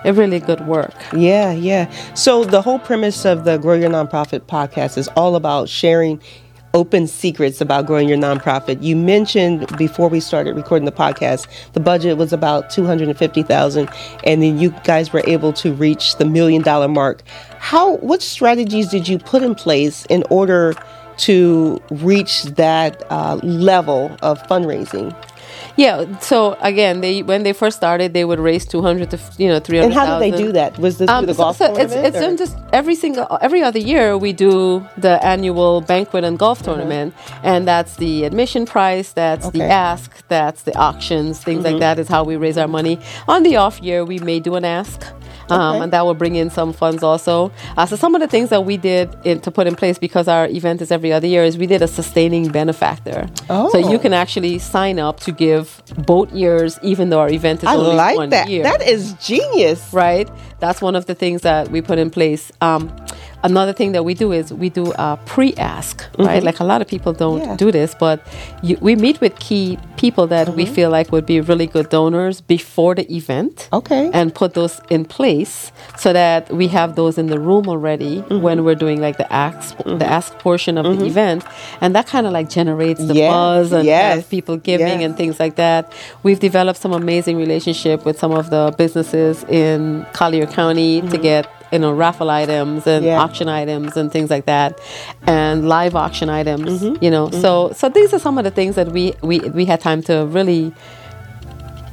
it 0.05 0.11
really 0.11 0.39
good 0.39 0.61
work 0.67 0.93
Yeah, 1.13 1.51
yeah. 1.51 1.89
So 2.13 2.43
the 2.45 2.61
whole 2.61 2.77
premise 2.79 3.25
of 3.25 3.43
the 3.43 3.57
Grow 3.57 3.73
Your 3.73 3.89
Nonprofit 3.89 4.41
podcast 4.41 4.97
is 4.97 5.07
all 5.15 5.35
about 5.35 5.67
sharing 5.67 6.21
open 6.73 7.07
secrets 7.07 7.61
about 7.61 7.85
growing 7.85 8.07
your 8.07 8.17
nonprofit. 8.17 8.81
You 8.81 8.95
mentioned 8.95 9.67
before 9.77 10.07
we 10.07 10.19
started 10.19 10.55
recording 10.55 10.85
the 10.85 10.91
podcast, 10.91 11.47
the 11.73 11.79
budget 11.79 12.17
was 12.17 12.31
about 12.33 12.69
250,000 12.69 13.89
and 14.23 14.41
then 14.41 14.59
you 14.59 14.71
guys 14.83 15.11
were 15.11 15.23
able 15.27 15.53
to 15.53 15.73
reach 15.73 16.17
the 16.17 16.25
million 16.25 16.61
dollar 16.61 16.87
mark. 16.87 17.23
How 17.59 17.97
what 17.97 18.21
strategies 18.21 18.89
did 18.89 19.07
you 19.07 19.19
put 19.19 19.43
in 19.43 19.55
place 19.55 20.05
in 20.05 20.23
order 20.29 20.73
to 21.17 21.81
reach 21.91 22.43
that 22.43 23.03
uh, 23.11 23.35
level 23.43 24.15
of 24.21 24.41
fundraising? 24.43 25.15
Yeah 25.77 26.19
so 26.19 26.57
again 26.61 27.01
they 27.01 27.21
when 27.23 27.43
they 27.43 27.53
first 27.53 27.77
started 27.77 28.13
they 28.13 28.25
would 28.25 28.39
raise 28.39 28.65
200 28.65 29.09
to 29.11 29.19
you 29.37 29.47
know 29.47 29.59
300 29.59 29.85
And 29.85 29.93
how 29.93 30.19
did 30.19 30.33
they 30.33 30.37
do 30.37 30.51
that? 30.53 30.77
Was 30.79 30.97
this 30.97 31.09
through 31.09 31.25
the 31.25 31.31
Um, 31.31 31.33
so- 31.33 31.43
golf 31.43 31.57
so 31.57 31.65
it's, 31.65 31.93
tournament? 31.93 32.05
it's 32.15 32.19
done 32.19 32.37
just 32.37 32.57
every 32.73 32.95
single 32.95 33.25
every 33.41 33.61
other 33.63 33.79
year 33.79 34.17
we 34.17 34.33
do 34.33 34.85
the 34.97 35.23
annual 35.25 35.81
banquet 35.81 36.23
and 36.23 36.37
golf 36.37 36.61
tournament 36.63 37.13
and 37.43 37.67
that's 37.67 37.95
the 37.97 38.23
admission 38.25 38.65
price 38.65 39.11
that's 39.13 39.49
the 39.51 39.63
ask 39.63 40.09
that's 40.27 40.63
the 40.63 40.75
auctions 40.77 41.43
things 41.43 41.63
like 41.63 41.79
that 41.79 41.99
is 41.99 42.07
how 42.07 42.23
we 42.23 42.35
raise 42.35 42.57
our 42.57 42.67
money. 42.67 42.99
On 43.27 43.43
the 43.43 43.55
off 43.57 43.79
year 43.81 44.03
we 44.05 44.19
may 44.19 44.39
do 44.39 44.55
an 44.55 44.65
ask 44.65 45.01
um, 45.51 45.61
Okay. 45.75 45.83
and 45.83 45.93
that 45.93 46.03
will 46.05 46.13
bring 46.23 46.35
in 46.35 46.49
some 46.49 46.71
funds 46.73 47.03
also 47.03 47.51
uh, 47.77 47.85
so 47.85 47.95
some 47.95 48.15
of 48.15 48.21
the 48.21 48.27
things 48.27 48.49
that 48.49 48.63
we 48.65 48.75
did 48.77 49.07
in, 49.23 49.39
to 49.41 49.51
put 49.51 49.67
in 49.67 49.75
place 49.75 49.97
because 50.07 50.27
our 50.27 50.47
event 50.47 50.81
is 50.81 50.91
every 50.91 51.11
other 51.13 51.27
year 51.27 51.43
is 51.43 51.57
we 51.57 51.67
did 51.67 51.81
a 51.81 51.87
sustaining 51.87 52.49
benefactor 52.59 53.29
Oh. 53.49 53.69
so 53.71 53.77
you 53.77 53.97
Oh. 53.97 53.99
can 54.05 54.13
actually 54.13 54.59
sign 54.59 54.97
up 55.07 55.19
to 55.21 55.31
give 55.31 55.81
both 56.11 56.31
years 56.33 56.79
even 56.91 57.09
though 57.09 57.19
our 57.19 57.29
event 57.29 57.59
is 57.63 57.67
I 57.69 57.75
only 57.75 57.95
like 57.95 58.17
one 58.17 58.29
that. 58.29 58.49
year 58.49 58.63
That 58.63 58.81
is 58.81 59.13
genius. 59.13 59.81
right? 59.93 60.27
That's 60.59 60.81
one 60.81 60.95
of 60.95 61.05
the 61.05 61.15
things 61.15 61.41
that 61.41 61.69
we 61.69 61.81
put 61.81 61.97
in 61.99 62.09
place. 62.09 62.51
Um, 62.61 62.91
another 63.43 63.73
thing 63.73 63.91
that 63.93 64.03
we 64.03 64.13
do 64.13 64.31
is 64.31 64.53
we 64.53 64.69
do 64.69 64.91
a 64.97 65.17
pre-ask, 65.25 66.01
right? 66.17 66.37
Mm-hmm. 66.37 66.45
Like 66.45 66.59
a 66.59 66.63
lot 66.63 66.81
of 66.81 66.87
people 66.87 67.13
don't 67.13 67.41
Yeah. 67.41 67.55
do 67.55 67.71
this, 67.71 67.95
but 67.95 68.25
you, 68.61 68.77
we 68.81 68.95
meet 68.95 69.19
with 69.21 69.37
key 69.39 69.77
people 69.97 70.27
that 70.27 70.49
we 70.55 70.65
mm-hmm. 70.65 70.73
feel 70.73 70.89
like 70.89 71.11
would 71.11 71.25
be 71.25 71.39
really 71.41 71.67
good 71.67 71.89
donors 71.89 72.41
before 72.41 72.95
the 72.95 73.05
event. 73.15 73.69
Okay. 73.73 74.09
And 74.13 74.33
put 74.33 74.53
those 74.53 74.81
in 74.89 75.05
place 75.05 75.71
so 75.97 76.13
that 76.13 76.51
we 76.51 76.67
have 76.69 76.95
those 76.95 77.17
in 77.17 77.27
the 77.27 77.39
room 77.39 77.67
already 77.67 78.21
mm-hmm. 78.21 78.41
when 78.41 78.63
we're 78.63 78.75
doing 78.75 79.01
like 79.01 79.17
the 79.17 79.31
ask 79.31 79.77
the 79.77 80.05
ask 80.05 80.37
portion 80.39 80.77
of 80.77 80.85
the 80.99 81.05
event, 81.05 81.43
and 81.81 81.95
that 81.95 82.07
kind 82.07 82.25
of 82.27 82.33
like 82.33 82.49
generates 82.49 83.05
the 83.05 83.13
Yeah. 83.13 83.31
buzz 83.31 83.71
and 83.71 83.85
Yes. 83.85 84.27
people 84.27 84.57
giving 84.57 85.01
Yes. 85.01 85.05
and 85.05 85.17
things 85.17 85.39
like 85.39 85.55
that. 85.55 85.91
We've 86.23 86.39
developed 86.39 86.79
some 86.79 86.93
amazing 86.93 87.37
relationship 87.37 88.05
with 88.05 88.17
some 88.19 88.31
of 88.31 88.49
the 88.49 88.73
businesses 88.77 89.43
in 89.49 90.05
Collier 90.13 90.45
County 90.45 91.01
to 91.01 91.17
get 91.17 91.47
you 91.71 91.79
know 91.79 91.91
raffle 91.91 92.29
items 92.29 92.85
and 92.87 93.05
Yeah. 93.05 93.19
auction 93.21 93.47
items 93.49 93.97
and 93.97 94.11
things 94.11 94.29
like 94.29 94.45
that, 94.45 94.79
and 95.27 95.67
live 95.67 95.95
auction 95.95 96.29
items. 96.29 96.81
Mm-hmm. 96.81 97.03
You 97.03 97.11
know, 97.11 97.27
mm-hmm. 97.27 97.41
so 97.41 97.71
so 97.73 97.89
these 97.89 98.13
are 98.13 98.19
some 98.19 98.37
of 98.37 98.43
the 98.43 98.51
things 98.51 98.75
that 98.75 98.89
we 98.91 99.13
we 99.21 99.39
we 99.39 99.65
had 99.65 99.79
time 99.81 100.01
to 100.03 100.25
really 100.27 100.73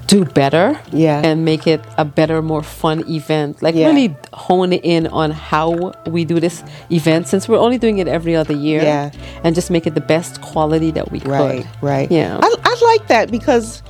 do 0.07 0.25
better 0.25 0.81
Yeah. 0.91 1.21
and 1.23 1.45
make 1.45 1.67
it 1.67 1.83
a 1.99 2.05
better 2.05 2.41
more 2.41 2.63
fun 2.63 3.05
event 3.11 3.61
like 3.61 3.75
Yeah. 3.75 3.89
really 3.89 4.17
hone 4.33 4.73
in 4.73 5.07
on 5.09 5.31
how 5.33 5.93
we 6.07 6.25
do 6.25 6.41
this 6.41 6.65
event 6.91 7.29
since 7.29 7.47
we're 7.47 7.59
only 7.59 7.77
doing 7.77 7.99
it 7.99 8.09
every 8.09 8.35
other 8.35 8.55
year 8.55 8.81
Yeah. 8.83 9.11
and 9.45 9.55
just 9.55 9.71
make 9.71 9.87
it 9.87 9.95
the 9.95 10.01
best 10.01 10.41
quality 10.41 10.91
that 10.93 11.13
we 11.13 11.19
Right, 11.21 11.65
could 11.65 11.67
right. 11.83 12.11
Yeah. 12.11 12.39
I, 12.43 12.55
I 12.65 12.75
like 12.93 13.09
that 13.09 13.31
because, 13.31 13.83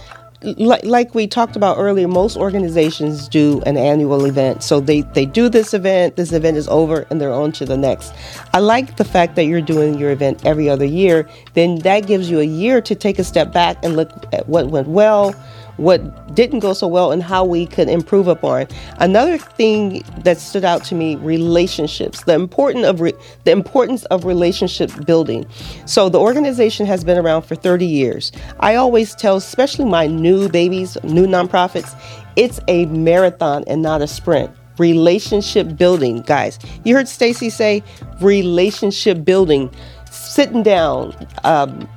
like, 0.42 0.84
like 0.84 1.14
we 1.14 1.26
talked 1.26 1.56
about 1.56 1.78
earlier, 1.78 2.06
most 2.06 2.36
organizations 2.36 3.28
do 3.28 3.60
an 3.66 3.76
annual 3.76 4.24
event. 4.24 4.62
So 4.62 4.80
they, 4.80 5.00
they 5.00 5.26
do 5.26 5.48
this 5.48 5.74
event, 5.74 6.16
this 6.16 6.32
event 6.32 6.56
is 6.56 6.68
over, 6.68 7.06
and 7.10 7.20
they're 7.20 7.32
on 7.32 7.52
to 7.52 7.64
the 7.64 7.76
next. 7.76 8.12
I 8.54 8.60
like 8.60 8.96
the 8.96 9.04
fact 9.04 9.34
that 9.36 9.44
you're 9.44 9.60
doing 9.60 9.98
your 9.98 10.10
event 10.10 10.44
every 10.46 10.68
other 10.68 10.84
year. 10.84 11.28
Then 11.54 11.80
that 11.80 12.06
gives 12.06 12.30
you 12.30 12.38
a 12.38 12.44
year 12.44 12.80
to 12.80 12.94
take 12.94 13.18
a 13.18 13.24
step 13.24 13.52
back 13.52 13.78
and 13.84 13.96
look 13.96 14.10
at 14.32 14.48
what 14.48 14.68
went 14.68 14.88
well, 14.88 15.34
what 15.78 16.34
didn't 16.34 16.60
go 16.60 16.72
so 16.74 16.86
well, 16.86 17.10
and 17.10 17.22
how 17.22 17.44
we 17.44 17.66
could 17.66 17.88
improve 17.88 18.28
upon. 18.28 18.66
Another 18.98 19.38
thing 19.38 20.04
that 20.18 20.38
stood 20.38 20.64
out 20.64 20.84
to 20.84 20.94
me: 20.94 21.16
relationships. 21.16 22.24
The 22.24 22.34
important 22.34 22.84
of 22.84 23.00
re- 23.00 23.14
the 23.44 23.52
importance 23.52 24.04
of 24.06 24.24
relationship 24.24 24.90
building. 25.06 25.46
So 25.86 26.08
the 26.08 26.20
organization 26.20 26.84
has 26.86 27.02
been 27.04 27.18
around 27.18 27.42
for 27.42 27.54
30 27.54 27.86
years. 27.86 28.32
I 28.60 28.74
always 28.74 29.14
tell, 29.14 29.36
especially 29.36 29.86
my 29.86 30.06
new 30.06 30.48
babies, 30.48 30.96
new 31.02 31.26
nonprofits, 31.26 31.98
it's 32.36 32.60
a 32.68 32.86
marathon 32.86 33.64
and 33.66 33.82
not 33.82 34.02
a 34.02 34.06
sprint. 34.06 34.50
Relationship 34.78 35.76
building, 35.76 36.22
guys. 36.22 36.58
You 36.84 36.94
heard 36.94 37.08
Stacy 37.08 37.50
say 37.50 37.82
relationship 38.20 39.24
building, 39.24 39.74
sitting 40.10 40.62
down, 40.62 41.14
um, 41.42 41.88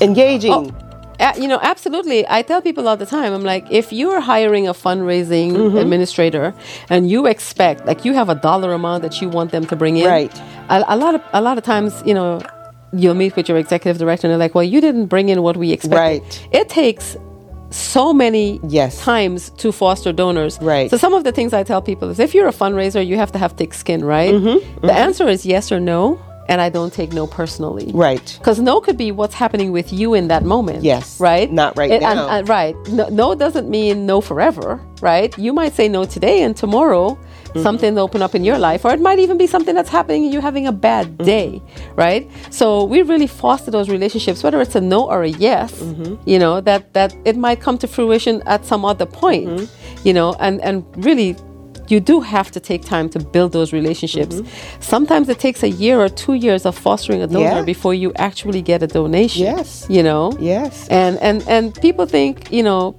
engaging. 0.00 0.52
Oh, 0.52 0.83
Uh, 1.20 1.32
you 1.38 1.46
know, 1.48 1.58
absolutely. 1.62 2.26
I 2.28 2.42
tell 2.42 2.60
people 2.60 2.88
all 2.88 2.96
the 2.96 3.06
time, 3.06 3.32
I'm 3.32 3.44
like, 3.44 3.64
if 3.70 3.92
you're 3.92 4.20
hiring 4.20 4.66
a 4.68 4.74
fundraising 4.74 5.52
Mm-hmm. 5.52 5.76
administrator 5.78 6.54
and 6.90 7.08
you 7.08 7.26
expect, 7.26 7.86
like, 7.86 8.04
you 8.04 8.12
have 8.14 8.28
a 8.28 8.34
dollar 8.34 8.72
amount 8.72 9.02
that 9.02 9.20
you 9.22 9.28
want 9.28 9.50
them 9.52 9.64
to 9.66 9.76
bring 9.76 9.96
in, 9.96 10.06
Right. 10.06 10.34
A, 10.70 10.84
a 10.88 10.96
lot 10.96 11.14
of 11.14 11.22
a 11.32 11.40
lot 11.40 11.58
of 11.58 11.64
times, 11.64 12.02
you 12.04 12.14
know, 12.14 12.40
you'll 12.92 13.14
meet 13.14 13.36
with 13.36 13.48
your 13.48 13.58
executive 13.58 13.98
director 13.98 14.26
and 14.26 14.32
they're 14.32 14.38
like, 14.46 14.54
well, 14.54 14.64
you 14.64 14.80
didn't 14.80 15.06
bring 15.06 15.28
in 15.28 15.42
what 15.42 15.56
we 15.56 15.72
expected. 15.72 16.22
Right. 16.22 16.48
It 16.52 16.68
takes 16.68 17.16
so 17.70 18.12
many 18.12 18.60
Yes. 18.68 19.00
times 19.00 19.50
to 19.62 19.72
foster 19.72 20.12
donors. 20.12 20.58
Right. 20.60 20.90
So 20.90 20.96
some 20.96 21.12
of 21.12 21.24
the 21.24 21.32
things 21.32 21.52
I 21.52 21.62
tell 21.64 21.82
people 21.82 22.08
is, 22.10 22.18
if 22.20 22.32
you're 22.34 22.48
a 22.48 22.52
fundraiser, 22.52 23.04
you 23.04 23.16
have 23.16 23.32
to 23.32 23.38
have 23.38 23.52
thick 23.52 23.74
skin, 23.74 24.04
right? 24.04 24.32
Mm-hmm. 24.34 24.86
The 24.86 24.92
answer 24.92 25.26
is 25.28 25.44
yes 25.44 25.72
or 25.72 25.80
no, 25.80 26.18
and 26.48 26.60
I 26.60 26.68
don't 26.68 26.92
take 26.92 27.12
no 27.12 27.26
personally. 27.26 27.90
Right. 27.94 28.36
Because 28.38 28.60
no 28.60 28.80
could 28.80 28.96
be 28.96 29.12
what's 29.12 29.34
happening 29.34 29.72
with 29.72 29.92
you 29.92 30.14
in 30.14 30.28
that 30.28 30.44
moment. 30.44 30.82
Yes. 30.84 31.18
Right? 31.20 31.50
Not 31.52 31.76
right 31.76 31.90
It- 31.90 32.02
now. 32.02 32.28
and- 32.28 32.48
right. 32.48 32.74
No, 32.88 33.08
no 33.08 33.34
doesn't 33.34 33.68
mean 33.68 34.06
no 34.06 34.20
forever, 34.20 34.80
right? 35.00 35.36
You 35.38 35.52
might 35.52 35.74
say 35.74 35.88
no 35.88 36.04
today 36.04 36.42
and 36.42 36.56
tomorrow 36.56 37.18
Mm-hmm. 37.54 37.62
something 37.62 37.98
open 37.98 38.20
up 38.20 38.34
in 38.34 38.42
your 38.42 38.58
life, 38.58 38.84
or 38.84 38.92
it 38.92 39.00
might 39.00 39.20
even 39.20 39.38
be 39.38 39.46
something 39.46 39.76
that's 39.76 39.88
happening 39.88 40.24
and 40.24 40.32
you're 40.32 40.42
having 40.42 40.66
a 40.66 40.72
bad 40.72 41.06
Mm-hmm. 41.06 41.24
day, 41.24 41.62
right? 41.94 42.28
So 42.50 42.82
we 42.82 43.02
really 43.02 43.28
foster 43.28 43.70
those 43.70 43.88
relationships, 43.88 44.42
whether 44.42 44.60
it's 44.60 44.74
a 44.74 44.80
no 44.80 45.08
or 45.08 45.22
a 45.22 45.28
yes, 45.28 45.70
Mm-hmm. 45.72 46.16
you 46.28 46.40
know, 46.40 46.60
that, 46.62 46.92
that 46.94 47.14
it 47.24 47.36
might 47.36 47.60
come 47.60 47.78
to 47.78 47.86
fruition 47.86 48.42
at 48.46 48.64
some 48.64 48.84
other 48.84 49.06
point, 49.06 49.46
Mm-hmm. 49.48 49.66
you 50.08 50.12
know, 50.12 50.34
and, 50.40 50.60
and 50.62 50.82
really 51.06 51.36
you 51.88 52.00
do 52.00 52.20
have 52.20 52.50
to 52.52 52.60
take 52.60 52.82
time 52.84 53.08
to 53.10 53.18
build 53.18 53.52
those 53.52 53.72
relationships. 53.72 54.40
Sometimes 54.80 55.28
it 55.28 55.38
takes 55.38 55.62
a 55.62 55.68
year 55.68 56.00
or 56.00 56.08
two 56.08 56.34
years 56.34 56.64
of 56.66 56.76
fostering 56.76 57.22
a 57.22 57.26
donor 57.26 57.44
Mm-hmm. 57.46 57.56
Yeah. 57.58 57.62
before 57.64 57.94
you 57.94 58.12
actually 58.16 58.62
get 58.62 58.82
a 58.82 58.86
donation. 58.86 59.42
Yes. 59.42 59.86
You 59.90 60.02
know? 60.02 60.32
Yes. 60.40 60.88
And 60.88 61.18
and 61.18 61.46
and 61.48 61.74
people 61.80 62.06
think, 62.06 62.50
you 62.52 62.62
know, 62.62 62.96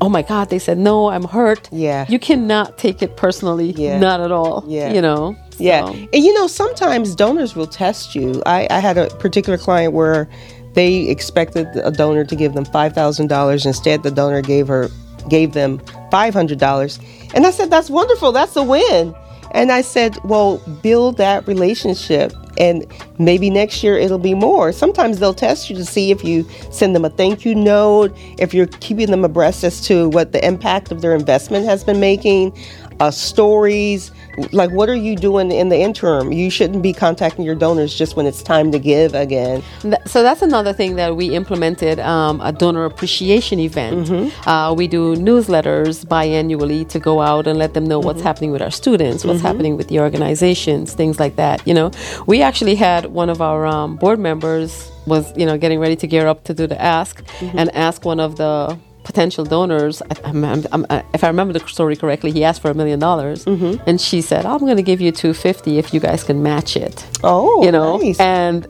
oh 0.00 0.08
my 0.08 0.22
God, 0.22 0.48
they 0.50 0.58
said, 0.58 0.78
no, 0.78 1.08
I'm 1.10 1.24
hurt. 1.24 1.68
Yeah. 1.70 2.06
You 2.08 2.18
cannot 2.18 2.78
take 2.78 3.02
it 3.02 3.16
personally. 3.16 3.72
Yeah. 3.72 3.98
Not 3.98 4.20
at 4.20 4.32
all. 4.32 4.64
Yeah. 4.66 4.92
You 4.92 5.02
know? 5.02 5.36
Yeah. 5.58 5.86
And 5.88 6.08
you 6.24 6.32
know, 6.34 6.46
sometimes 6.46 7.14
donors 7.14 7.54
will 7.54 7.66
test 7.66 8.14
you. 8.14 8.42
I, 8.46 8.66
I 8.70 8.78
had 8.80 8.96
a 8.98 9.08
particular 9.18 9.58
client 9.58 9.92
where 9.92 10.26
they 10.74 11.08
expected 11.08 11.66
a 11.84 11.90
donor 11.90 12.24
to 12.24 12.34
give 12.34 12.54
them 12.54 12.64
$5,000. 12.64 13.66
Instead, 13.66 14.02
the 14.02 14.10
donor 14.10 14.40
gave 14.42 14.68
her 14.68 14.88
gave 15.28 15.52
them 15.52 15.80
$500. 16.10 17.32
And 17.34 17.46
I 17.46 17.50
said, 17.50 17.70
that's 17.70 17.90
wonderful. 17.90 18.32
That's 18.32 18.56
a 18.56 18.62
win. 18.62 19.14
And 19.52 19.72
I 19.72 19.80
said, 19.80 20.16
well, 20.24 20.58
build 20.82 21.16
that 21.16 21.46
relationship 21.46 22.32
and 22.58 22.86
maybe 23.18 23.48
next 23.50 23.82
year 23.82 23.96
it'll 23.96 24.18
be 24.18 24.34
more. 24.34 24.70
Sometimes 24.70 25.18
they'll 25.18 25.34
test 25.34 25.70
you 25.70 25.76
to 25.76 25.84
see 25.84 26.10
if 26.10 26.22
you 26.22 26.46
send 26.70 26.94
them 26.94 27.04
a 27.04 27.10
thank 27.10 27.44
you 27.44 27.54
note, 27.54 28.16
if 28.38 28.52
you're 28.52 28.66
keeping 28.66 29.10
them 29.10 29.24
abreast 29.24 29.64
as 29.64 29.80
to 29.86 30.08
what 30.10 30.32
the 30.32 30.44
impact 30.46 30.92
of 30.92 31.00
their 31.00 31.14
investment 31.14 31.64
has 31.64 31.82
been 31.82 32.00
making, 32.00 32.56
uh, 33.00 33.10
stories. 33.10 34.12
Like, 34.52 34.70
what 34.70 34.88
are 34.88 34.94
you 34.94 35.16
doing 35.16 35.50
in 35.52 35.68
the 35.68 35.76
interim? 35.78 36.32
You 36.32 36.50
shouldn't 36.50 36.82
be 36.82 36.92
contacting 36.92 37.44
your 37.44 37.54
donors 37.54 37.94
just 37.94 38.16
when 38.16 38.26
it's 38.26 38.42
time 38.42 38.72
to 38.72 38.78
give 38.78 39.14
again. 39.14 39.62
So 40.06 40.22
that's 40.22 40.42
another 40.42 40.72
thing 40.72 40.96
that 40.96 41.16
we 41.16 41.34
implemented 41.34 42.00
um, 42.00 42.40
a 42.40 42.52
donor 42.52 42.84
appreciation 42.84 43.58
event. 43.60 44.08
Mm-hmm. 44.08 44.48
Uh, 44.48 44.72
we 44.74 44.88
do 44.88 45.14
newsletters 45.16 46.04
biannually 46.04 46.88
to 46.88 46.98
go 46.98 47.20
out 47.20 47.46
and 47.46 47.58
let 47.58 47.74
them 47.74 47.84
know 47.86 48.00
Mm-hmm. 48.00 48.06
what's 48.06 48.22
happening 48.22 48.50
with 48.50 48.62
our 48.62 48.70
students, 48.70 49.24
what's 49.26 49.42
happening 49.42 49.76
with 49.76 49.88
the 49.88 50.00
organizations, 50.00 50.94
things 50.94 51.20
like 51.20 51.36
that. 51.36 51.66
You 51.66 51.74
know, 51.74 51.90
we 52.26 52.40
actually 52.40 52.74
had 52.76 53.06
one 53.06 53.28
of 53.28 53.42
our 53.42 53.66
um, 53.66 53.96
board 53.96 54.18
members 54.18 54.90
was 55.06 55.32
you 55.36 55.44
know 55.46 55.56
getting 55.58 55.80
ready 55.80 55.96
to 55.96 56.06
gear 56.06 56.26
up 56.26 56.44
to 56.44 56.54
do 56.54 56.66
the 56.66 56.80
ask 56.80 57.22
Mm-hmm. 57.40 57.58
and 57.58 57.70
ask 57.74 58.04
one 58.04 58.20
of 58.20 58.36
the 58.36 58.78
potential 59.04 59.44
donors 59.44 60.02
I, 60.02 60.14
I'm, 60.28 60.44
I'm, 60.44 60.62
I'm, 60.72 60.86
if 61.14 61.24
i 61.24 61.28
remember 61.28 61.52
the 61.52 61.66
story 61.66 61.96
correctly 61.96 62.30
he 62.32 62.44
asked 62.44 62.60
for 62.62 62.70
a 62.70 62.74
million 62.74 62.98
dollars 62.98 63.44
Mm-hmm. 63.44 63.82
and 63.88 64.00
she 64.00 64.20
said 64.20 64.44
i'm 64.46 64.58
going 64.60 64.76
to 64.76 64.82
give 64.82 65.00
you 65.00 65.10
250 65.10 65.78
if 65.78 65.92
you 65.94 66.00
guys 66.00 66.22
can 66.22 66.42
match 66.42 66.76
it 66.76 67.06
Oh, 67.24 67.64
you 67.64 67.72
know 67.72 67.96
nice. 67.98 68.18
and 68.20 68.66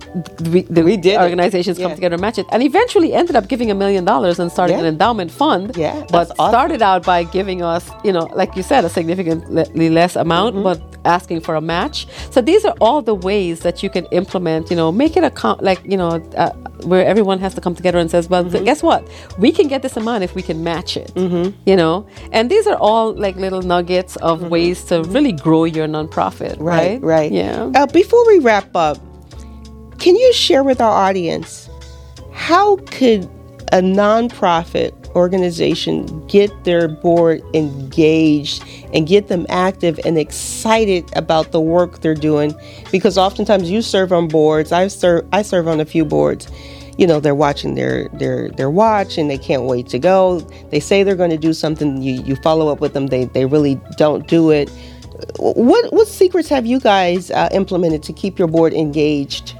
we, 0.52 0.62
the 0.62 0.82
We 0.82 0.96
did 0.96 1.14
it. 1.14 1.20
organizations 1.20 1.78
come 1.78 1.90
Yeah. 1.90 1.94
together 1.96 2.14
and 2.14 2.22
match 2.22 2.38
it 2.38 2.46
and 2.52 2.62
eventually 2.62 3.12
ended 3.12 3.36
up 3.36 3.48
giving 3.48 3.70
a 3.70 3.74
million 3.74 4.04
dollars 4.04 4.38
and 4.38 4.50
starting 4.50 4.76
Yeah. 4.76 4.84
an 4.84 4.88
endowment 4.94 5.30
fund 5.30 5.76
Yeah, 5.76 6.04
but 6.10 6.30
awesome. 6.30 6.50
started 6.54 6.82
out 6.82 7.02
by 7.04 7.24
giving 7.24 7.62
us 7.62 7.90
you 8.04 8.12
know 8.12 8.24
like 8.40 8.54
you 8.56 8.62
said 8.62 8.84
a 8.84 8.88
significantly 8.88 9.90
less 9.90 10.16
amount 10.16 10.54
Mm-hmm. 10.54 10.62
but 10.64 10.80
asking 11.04 11.40
for 11.40 11.54
a 11.54 11.60
match 11.60 12.06
so 12.30 12.40
these 12.40 12.64
are 12.64 12.74
all 12.80 13.00
the 13.02 13.14
ways 13.14 13.60
that 13.60 13.82
you 13.82 13.90
can 13.90 14.04
implement 14.06 14.70
you 14.70 14.76
know 14.76 14.90
make 14.92 15.16
it 15.16 15.24
a 15.24 15.30
com- 15.30 15.58
like 15.60 15.80
you 15.84 15.96
know 15.96 16.10
uh, 16.36 16.50
where 16.90 17.04
everyone 17.06 17.38
has 17.38 17.54
to 17.54 17.60
come 17.60 17.74
together 17.74 17.98
and 17.98 18.10
says 18.10 18.28
well 18.28 18.44
Mm-hmm. 18.44 18.64
guess 18.64 18.82
what 18.82 19.06
we 19.38 19.50
can 19.52 19.66
get 19.68 19.82
this 19.82 19.96
amount 19.96 20.19
if 20.22 20.34
we 20.34 20.42
can 20.42 20.62
match 20.64 20.96
it 20.96 21.10
you 21.66 21.76
know 21.76 22.06
and 22.32 22.50
these 22.50 22.66
are 22.66 22.76
all 22.76 23.12
like 23.14 23.36
little 23.36 23.62
nuggets 23.62 24.16
of 24.16 24.42
ways 24.50 24.84
to 24.84 25.02
really 25.04 25.32
grow 25.32 25.64
your 25.64 25.86
nonprofit 25.86 26.56
right 26.58 26.98
Mm-hmm. 27.00 27.06
Right, 27.06 27.16
right. 27.20 27.32
yeah 27.32 27.70
Uh, 27.74 27.86
before 27.86 28.24
we 28.26 28.38
wrap 28.38 28.74
up, 28.74 28.98
can 29.98 30.16
you 30.16 30.32
share 30.32 30.62
with 30.64 30.80
our 30.80 31.08
audience 31.08 31.68
how 32.32 32.76
could 32.76 33.24
a 33.72 33.80
nonprofit 33.80 34.92
organization 35.14 36.06
get 36.26 36.50
their 36.64 36.88
board 36.88 37.42
engaged 37.54 38.64
and 38.94 39.06
get 39.06 39.28
them 39.28 39.44
active 39.48 39.98
and 40.04 40.16
excited 40.18 41.04
about 41.16 41.52
the 41.52 41.60
work 41.60 42.00
they're 42.00 42.14
doing? 42.14 42.54
Because 42.92 43.18
oftentimes 43.18 43.70
you 43.70 43.82
serve 43.82 44.12
on 44.12 44.28
boards. 44.28 44.72
I 44.72 44.88
serve. 44.88 45.26
I 45.32 45.42
serve 45.42 45.66
on 45.68 45.80
a 45.80 45.84
few 45.84 46.04
boards. 46.04 46.48
You 47.00 47.06
know, 47.06 47.18
they're 47.18 47.34
watching 47.34 47.76
their 47.76 48.08
their 48.10 48.50
their 48.50 48.68
watch 48.68 49.16
and 49.16 49.30
they 49.30 49.38
can't 49.38 49.62
wait 49.62 49.88
to 49.88 49.98
go. 49.98 50.40
They 50.70 50.80
say 50.80 51.02
they're 51.02 51.16
going 51.16 51.30
to 51.30 51.38
do 51.38 51.54
something. 51.54 52.02
You 52.02 52.22
you 52.22 52.36
follow 52.36 52.68
up 52.68 52.80
with 52.80 52.92
them. 52.92 53.06
They 53.06 53.24
they 53.24 53.46
really 53.46 53.80
don't 53.96 54.28
do 54.28 54.50
it. 54.50 54.68
What 55.38 55.92
what 55.94 56.08
secrets 56.08 56.50
have 56.50 56.66
you 56.66 56.78
guys 56.78 57.30
uh, 57.30 57.48
implemented 57.52 58.02
to 58.02 58.12
keep 58.12 58.38
your 58.38 58.48
board 58.48 58.74
engaged? 58.74 59.58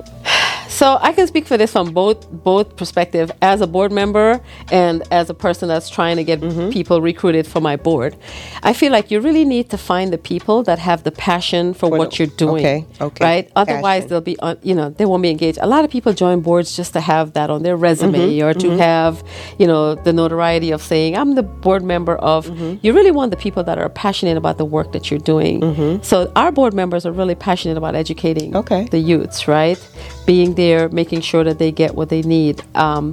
So 0.70 0.98
I 1.00 1.12
can 1.12 1.26
speak 1.26 1.46
for 1.46 1.56
this 1.58 1.72
from 1.72 1.92
both 1.92 2.20
both 2.30 2.76
perspective 2.76 3.30
as 3.42 3.60
a 3.60 3.66
board 3.66 3.90
member 3.92 4.40
and 4.70 5.02
as 5.12 5.28
a 5.28 5.34
person 5.34 5.68
that's 5.68 5.88
trying 5.90 6.16
to 6.16 6.24
get 6.24 6.40
Mm-hmm. 6.40 6.70
people 6.70 7.02
recruited 7.02 7.44
for 7.46 7.60
my 7.60 7.76
board. 7.76 8.16
I 8.62 8.72
feel 8.72 8.92
like 8.92 9.10
you 9.10 9.18
really 9.20 9.44
need 9.44 9.68
to 9.70 9.78
find 9.90 10.06
the 10.12 10.16
people 10.32 10.62
that 10.68 10.78
have 10.78 11.02
the 11.02 11.10
passion 11.30 11.74
for 11.74 11.90
what 11.90 12.10
the- 12.12 12.16
you're 12.18 12.34
doing. 12.46 12.64
okay, 12.64 12.86
okay, 13.08 13.24
Right? 13.24 13.50
Otherwise, 13.56 14.02
passion. 14.04 14.08
they'll 14.08 14.28
be 14.34 14.38
on, 14.38 14.56
you 14.62 14.74
know 14.78 14.88
they 14.98 15.04
won't 15.10 15.22
be 15.22 15.30
engaged. 15.36 15.58
A 15.60 15.66
lot 15.74 15.84
of 15.84 15.90
people 15.90 16.12
join 16.24 16.40
boards 16.40 16.68
just 16.80 16.92
to 16.94 17.00
have 17.00 17.26
that 17.34 17.50
on 17.50 17.62
their 17.66 17.76
resume 17.76 18.18
Mm-hmm, 18.18 18.46
or 18.46 18.54
to 18.64 18.68
have 18.78 19.22
you 19.58 19.66
know 19.66 19.96
the 20.06 20.12
notoriety 20.12 20.70
of 20.76 20.80
saying 20.82 21.10
I'm 21.16 21.34
the 21.34 21.42
board 21.66 21.82
member 21.94 22.16
of. 22.16 22.46
Mm-hmm. 22.46 22.78
You 22.84 22.92
really 22.98 23.10
want 23.10 23.30
the 23.32 23.36
people 23.46 23.62
that 23.64 23.76
are 23.78 23.88
passionate 23.88 24.36
about 24.42 24.56
the 24.62 24.64
work 24.76 24.92
that 24.92 25.10
you're 25.10 25.24
doing. 25.34 26.00
So 26.02 26.30
our 26.36 26.50
board 26.52 26.72
members 26.82 27.04
are 27.06 27.12
really 27.12 27.34
passionate 27.34 27.76
about 27.76 27.94
educating 28.04 28.48
Mm-hmm. 28.52 28.56
Okay. 28.64 28.82
the 28.90 28.98
youths, 29.10 29.48
right? 29.48 29.78
Being 30.26 30.54
there, 30.62 30.88
making 31.02 31.20
sure 31.30 31.42
that 31.48 31.58
they 31.62 31.72
get 31.82 31.90
what 31.98 32.08
they 32.14 32.22
need 32.36 32.56
um, 32.86 33.04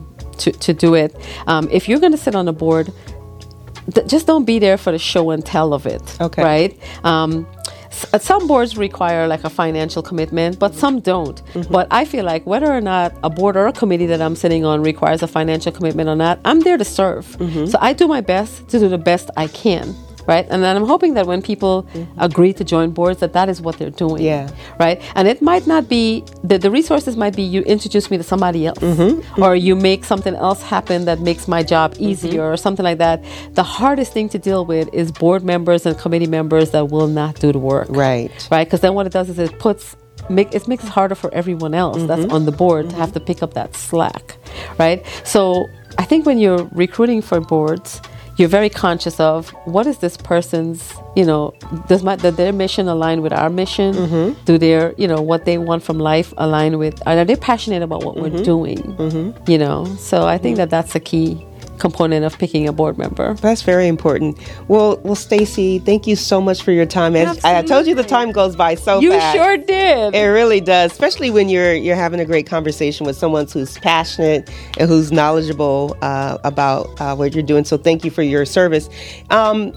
to, 0.41 0.51
to 0.65 0.71
do 0.85 0.89
it. 1.03 1.11
Um, 1.51 1.63
if 1.77 1.87
you're 1.87 1.99
going 2.05 2.15
to 2.19 2.23
sit 2.27 2.35
on 2.35 2.45
a 2.47 2.53
board, 2.63 2.85
th- 3.93 4.07
just 4.13 4.25
don't 4.31 4.45
be 4.53 4.57
there 4.65 4.77
for 4.77 4.91
the 4.91 4.99
show 4.99 5.31
and 5.33 5.41
tell 5.55 5.69
of 5.73 5.85
it, 5.95 6.05
Okay. 6.27 6.43
right? 6.51 6.71
Um, 7.03 7.31
s- 7.89 8.23
some 8.29 8.43
boards 8.47 8.71
require 8.77 9.27
like 9.33 9.43
a 9.45 9.49
financial 9.49 10.01
commitment, 10.09 10.59
but 10.59 10.71
some 10.83 10.99
don't. 11.11 11.39
Mm-hmm. 11.53 11.71
But 11.71 11.85
I 11.99 12.03
feel 12.05 12.25
like 12.33 12.43
whether 12.51 12.69
or 12.77 12.81
not 12.81 13.09
a 13.23 13.29
board 13.29 13.55
or 13.55 13.65
a 13.67 13.73
committee 13.81 14.07
that 14.13 14.21
I'm 14.21 14.35
sitting 14.35 14.63
on 14.65 14.81
requires 14.91 15.21
a 15.23 15.27
financial 15.27 15.71
commitment 15.71 16.07
or 16.09 16.15
not, 16.15 16.39
I'm 16.49 16.59
there 16.67 16.77
to 16.77 16.85
serve. 16.85 17.25
Mm-hmm. 17.39 17.65
So 17.71 17.77
I 17.81 17.93
do 17.93 18.07
my 18.07 18.21
best 18.21 18.67
to 18.69 18.79
do 18.79 18.87
the 18.89 18.97
best 19.11 19.29
I 19.37 19.47
can. 19.47 19.95
Right, 20.27 20.45
and 20.49 20.61
then 20.61 20.75
I'm 20.75 20.85
hoping 20.85 21.13
that 21.13 21.25
when 21.25 21.41
people 21.41 21.83
mm-hmm. 21.83 22.19
agree 22.19 22.53
to 22.53 22.63
join 22.63 22.91
boards, 22.91 23.19
that 23.21 23.31
that 23.33 23.47
is 23.47 23.61
what 23.61 23.77
they're 23.77 23.89
doing 23.89 24.21
Yeah. 24.23 24.49
right? 24.77 25.01
And 25.15 25.27
it 25.27 25.41
might 25.41 25.65
not 25.67 25.87
be 25.87 26.23
the, 26.43 26.57
the 26.57 26.69
resources 26.69 27.15
might 27.15 27.35
be 27.35 27.43
you 27.43 27.61
introduce 27.61 28.11
me 28.11 28.17
to 28.17 28.23
somebody 28.23 28.67
else, 28.67 28.79
Mm-hmm. 28.79 29.01
mm-hmm. 29.21 29.43
or 29.43 29.55
you 29.55 29.73
make 29.75 30.03
something 30.03 30.35
else 30.35 30.61
happen 30.61 31.05
that 31.05 31.19
makes 31.21 31.47
my 31.47 31.63
job 31.63 31.93
mm-hmm. 31.93 32.03
easier, 32.09 32.43
or 32.51 32.57
something 32.57 32.83
like 32.83 32.97
that. 32.97 33.23
The 33.53 33.63
hardest 33.63 34.11
thing 34.13 34.27
to 34.29 34.37
deal 34.37 34.65
with 34.65 34.89
is 34.93 35.11
board 35.11 35.43
members 35.43 35.85
and 35.85 35.97
committee 35.97 36.27
members 36.27 36.71
that 36.71 36.89
will 36.89 37.07
not 37.07 37.39
do 37.39 37.51
the 37.51 37.59
work, 37.59 37.87
Right. 37.89 38.29
Right? 38.51 38.65
Because 38.67 38.81
then 38.81 38.93
what 38.95 39.05
it 39.07 39.13
does 39.13 39.29
is 39.29 39.39
it 39.39 39.57
puts 39.59 39.95
make 40.29 40.53
it 40.53 40.67
makes 40.67 40.83
it 40.83 40.89
harder 40.89 41.15
for 41.15 41.33
everyone 41.33 41.73
else 41.73 42.03
that's 42.09 42.25
on 42.33 42.45
the 42.45 42.51
board 42.51 42.89
to 42.89 42.95
have 42.97 43.13
to 43.13 43.19
pick 43.19 43.41
up 43.41 43.53
that 43.53 43.73
slack, 43.75 44.35
right? 44.77 45.05
So 45.23 45.67
I 45.97 46.03
think 46.03 46.25
when 46.25 46.37
you're 46.37 46.65
recruiting 46.73 47.21
for 47.21 47.39
boards 47.39 48.01
you're 48.37 48.47
very 48.47 48.69
conscious 48.69 49.19
of 49.19 49.49
what 49.65 49.87
is 49.87 49.97
this 49.97 50.15
person's 50.15 50.93
you 51.15 51.25
know 51.25 51.53
does 51.87 52.03
my 52.03 52.15
does 52.15 52.35
their 52.35 52.53
mission 52.53 52.87
align 52.87 53.21
with 53.21 53.33
our 53.33 53.49
mission? 53.49 53.93
Mm-hmm. 53.93 54.43
Do 54.45 54.57
their 54.57 54.93
you 54.97 55.07
know 55.07 55.21
what 55.21 55.45
they 55.45 55.57
want 55.57 55.83
from 55.83 55.99
life 55.99 56.33
align 56.37 56.77
with 56.77 57.05
are 57.07 57.25
they 57.25 57.35
passionate 57.35 57.81
about 57.81 58.03
what 58.03 58.15
we're 58.15 58.29
mm-hmm. 58.29 58.43
doing? 58.43 58.77
Mm-hmm. 58.77 59.51
You 59.51 59.57
know? 59.57 59.85
So 59.97 60.27
i 60.27 60.37
think 60.37 60.55
mm. 60.55 60.57
that 60.57 60.69
that's 60.69 60.95
a 60.95 60.99
key 60.99 61.45
component 61.79 62.25
of 62.25 62.37
picking 62.37 62.67
a 62.67 62.73
board 62.73 62.97
member 62.97 63.33
That's 63.35 63.61
very 63.61 63.87
important. 63.87 64.37
Well, 64.67 64.97
well, 65.03 65.15
Stacy, 65.15 65.79
thank 65.79 66.07
you 66.07 66.15
so 66.15 66.41
much 66.41 66.61
for 66.61 66.71
your 66.71 66.85
time. 66.85 67.15
As 67.15 67.43
I 67.43 67.61
told 67.61 67.87
you, 67.87 67.95
the 67.95 68.03
time 68.03 68.31
goes 68.31 68.55
by 68.55 68.75
so 68.75 68.99
you 68.99 69.11
fast. 69.11 69.35
sure 69.35 69.57
did 69.57 70.15
It 70.15 70.27
really 70.27 70.61
does, 70.61 70.91
especially 70.91 71.31
when 71.31 71.49
you're 71.49 71.73
you're 71.73 71.95
having 71.95 72.19
a 72.19 72.25
great 72.25 72.47
conversation 72.47 73.05
with 73.05 73.17
someone 73.17 73.47
who's 73.47 73.77
passionate 73.79 74.49
and 74.77 74.89
who's 74.89 75.11
knowledgeable 75.11 75.97
uh, 76.01 76.37
about 76.43 76.99
uh, 76.99 77.15
what 77.15 77.33
you're 77.33 77.43
doing. 77.43 77.65
So 77.65 77.77
thank 77.77 78.03
you 78.03 78.11
for 78.11 78.23
your 78.23 78.45
service. 78.45 78.89
Um, 79.29 79.73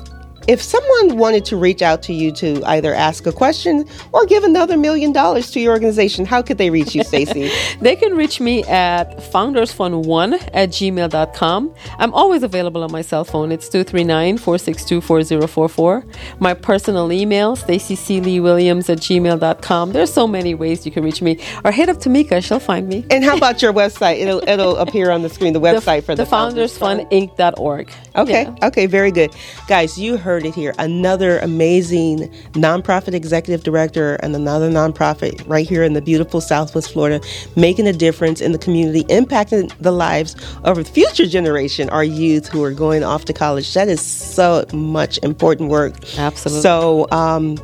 if 0.48 0.60
someone 0.62 1.16
wanted 1.18 1.44
to 1.46 1.56
reach 1.56 1.82
out 1.82 2.02
to 2.04 2.12
you 2.12 2.32
to 2.32 2.62
either 2.64 2.94
ask 2.94 3.26
a 3.26 3.32
question 3.32 3.84
or 4.12 4.24
give 4.26 4.42
another 4.44 4.76
million 4.76 5.12
dollars 5.12 5.50
to 5.52 5.60
your 5.60 5.72
organization, 5.72 6.24
how 6.24 6.42
could 6.42 6.58
they 6.58 6.70
reach 6.70 6.94
you, 6.94 7.04
Stacy? 7.04 7.50
They 7.80 7.96
can 7.96 8.16
reach 8.16 8.40
me 8.40 8.62
at 8.64 9.16
foundersfund1 9.18 10.50
at 10.52 10.70
gmail.com. 10.70 11.74
I'm 11.98 12.12
always 12.14 12.42
available 12.42 12.82
on 12.82 12.92
my 12.92 13.02
cell 13.02 13.24
phone. 13.24 13.52
It's 13.52 13.68
239 13.68 14.38
462 14.38 15.00
4044. 15.00 16.04
My 16.40 16.54
personal 16.54 17.10
email, 17.12 17.56
stacycleewilliams 17.56 18.88
at 18.90 18.98
gmail.com. 18.98 19.92
There's 19.92 20.12
so 20.12 20.26
many 20.26 20.54
ways 20.54 20.84
you 20.84 20.92
can 20.92 21.04
reach 21.04 21.22
me. 21.22 21.38
Or 21.64 21.72
hit 21.72 21.88
up 21.88 21.98
Tamika, 21.98 22.42
she'll 22.44 22.58
find 22.60 22.88
me. 22.88 23.06
and 23.10 23.24
how 23.24 23.36
about 23.36 23.62
your 23.62 23.72
website? 23.72 24.18
It'll 24.18 24.42
it'll 24.48 24.76
appear 24.76 25.10
on 25.10 25.22
the 25.22 25.28
screen. 25.28 25.52
The 25.52 25.60
website 25.60 26.04
for 26.04 26.14
the, 26.14 26.24
the 26.24 26.30
foundersfundinc.org. 26.30 27.90
Okay. 28.16 28.42
Yeah. 28.44 28.66
Okay. 28.68 28.86
Very 28.86 29.10
good. 29.12 29.34
Guys, 29.68 29.98
you 29.98 30.16
heard 30.40 30.48
it 30.48 30.54
here. 30.54 30.74
Another 30.78 31.38
amazing 31.40 32.28
nonprofit 32.52 33.12
executive 33.12 33.62
director 33.62 34.14
and 34.16 34.34
another 34.34 34.70
nonprofit 34.70 35.46
right 35.46 35.68
here 35.68 35.82
in 35.82 35.92
the 35.92 36.00
beautiful 36.00 36.40
Southwest 36.40 36.92
Florida, 36.92 37.20
making 37.56 37.86
a 37.86 37.92
difference 37.92 38.40
in 38.40 38.52
the 38.52 38.58
community, 38.58 39.04
impacting 39.04 39.70
the 39.78 39.92
lives 39.92 40.34
of 40.64 40.76
the 40.76 40.84
future 40.84 41.26
generation, 41.26 41.90
our 41.90 42.04
youth 42.04 42.48
who 42.48 42.64
are 42.64 42.72
going 42.72 43.04
off 43.04 43.26
to 43.26 43.32
college. 43.32 43.72
That 43.74 43.88
is 43.88 44.00
so 44.00 44.64
much 44.72 45.18
important 45.22 45.68
work. 45.68 45.94
Absolutely. 46.16 46.62
So, 46.62 47.06
um, 47.10 47.58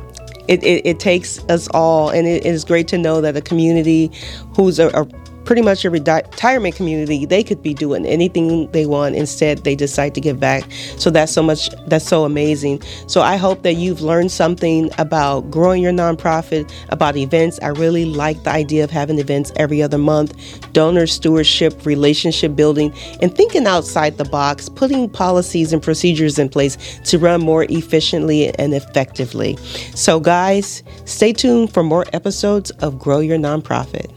it, 0.47 0.63
it, 0.63 0.85
it 0.85 0.99
takes 0.99 1.39
us 1.49 1.67
all, 1.73 2.09
and 2.09 2.25
it 2.25 2.45
is 2.45 2.63
great 2.63 2.87
to 2.89 2.97
know 2.97 3.19
that 3.19 3.35
a 3.35 3.41
community 3.41 4.09
who's 4.55 4.79
a, 4.79 4.87
a 4.89 5.05
pretty 5.47 5.61
much 5.61 5.85
a 5.85 5.89
retirement 5.89 6.75
community, 6.75 7.25
they 7.25 7.41
could 7.41 7.63
be 7.63 7.73
doing 7.73 8.05
anything 8.05 8.69
they 8.71 8.85
want. 8.85 9.15
Instead, 9.15 9.59
they 9.59 9.75
decide 9.75 10.13
to 10.13 10.19
give 10.19 10.41
back. 10.41 10.69
So 10.97 11.09
that's 11.09 11.31
so 11.31 11.41
much, 11.41 11.69
that's 11.87 12.05
so 12.05 12.25
amazing. 12.25 12.81
So 13.07 13.21
I 13.21 13.37
hope 13.37 13.63
that 13.63 13.75
you've 13.75 14.01
learned 14.01 14.29
something 14.29 14.91
about 14.97 15.49
growing 15.49 15.81
your 15.81 15.93
nonprofit, 15.93 16.69
about 16.89 17.15
events. 17.15 17.59
I 17.63 17.69
really 17.69 18.03
like 18.03 18.43
the 18.43 18.49
idea 18.49 18.83
of 18.83 18.91
having 18.91 19.19
events 19.19 19.53
every 19.55 19.81
other 19.81 19.97
month, 19.97 20.35
donor 20.73 21.07
stewardship, 21.07 21.85
relationship 21.85 22.53
building, 22.53 22.93
and 23.21 23.33
thinking 23.33 23.65
outside 23.67 24.17
the 24.17 24.25
box, 24.25 24.67
putting 24.67 25.09
policies 25.09 25.71
and 25.71 25.81
procedures 25.81 26.37
in 26.37 26.49
place 26.49 26.99
to 27.05 27.17
run 27.17 27.39
more 27.39 27.65
efficiently 27.69 28.53
and 28.59 28.73
effectively. 28.73 29.55
So, 29.95 30.19
guys, 30.19 30.83
stay 31.05 31.31
tuned 31.31 31.73
for 31.73 31.83
more 31.83 32.05
episodes 32.11 32.69
of 32.81 32.99
Grow 32.99 33.19
Your 33.19 33.37
Nonprofit. 33.37 34.16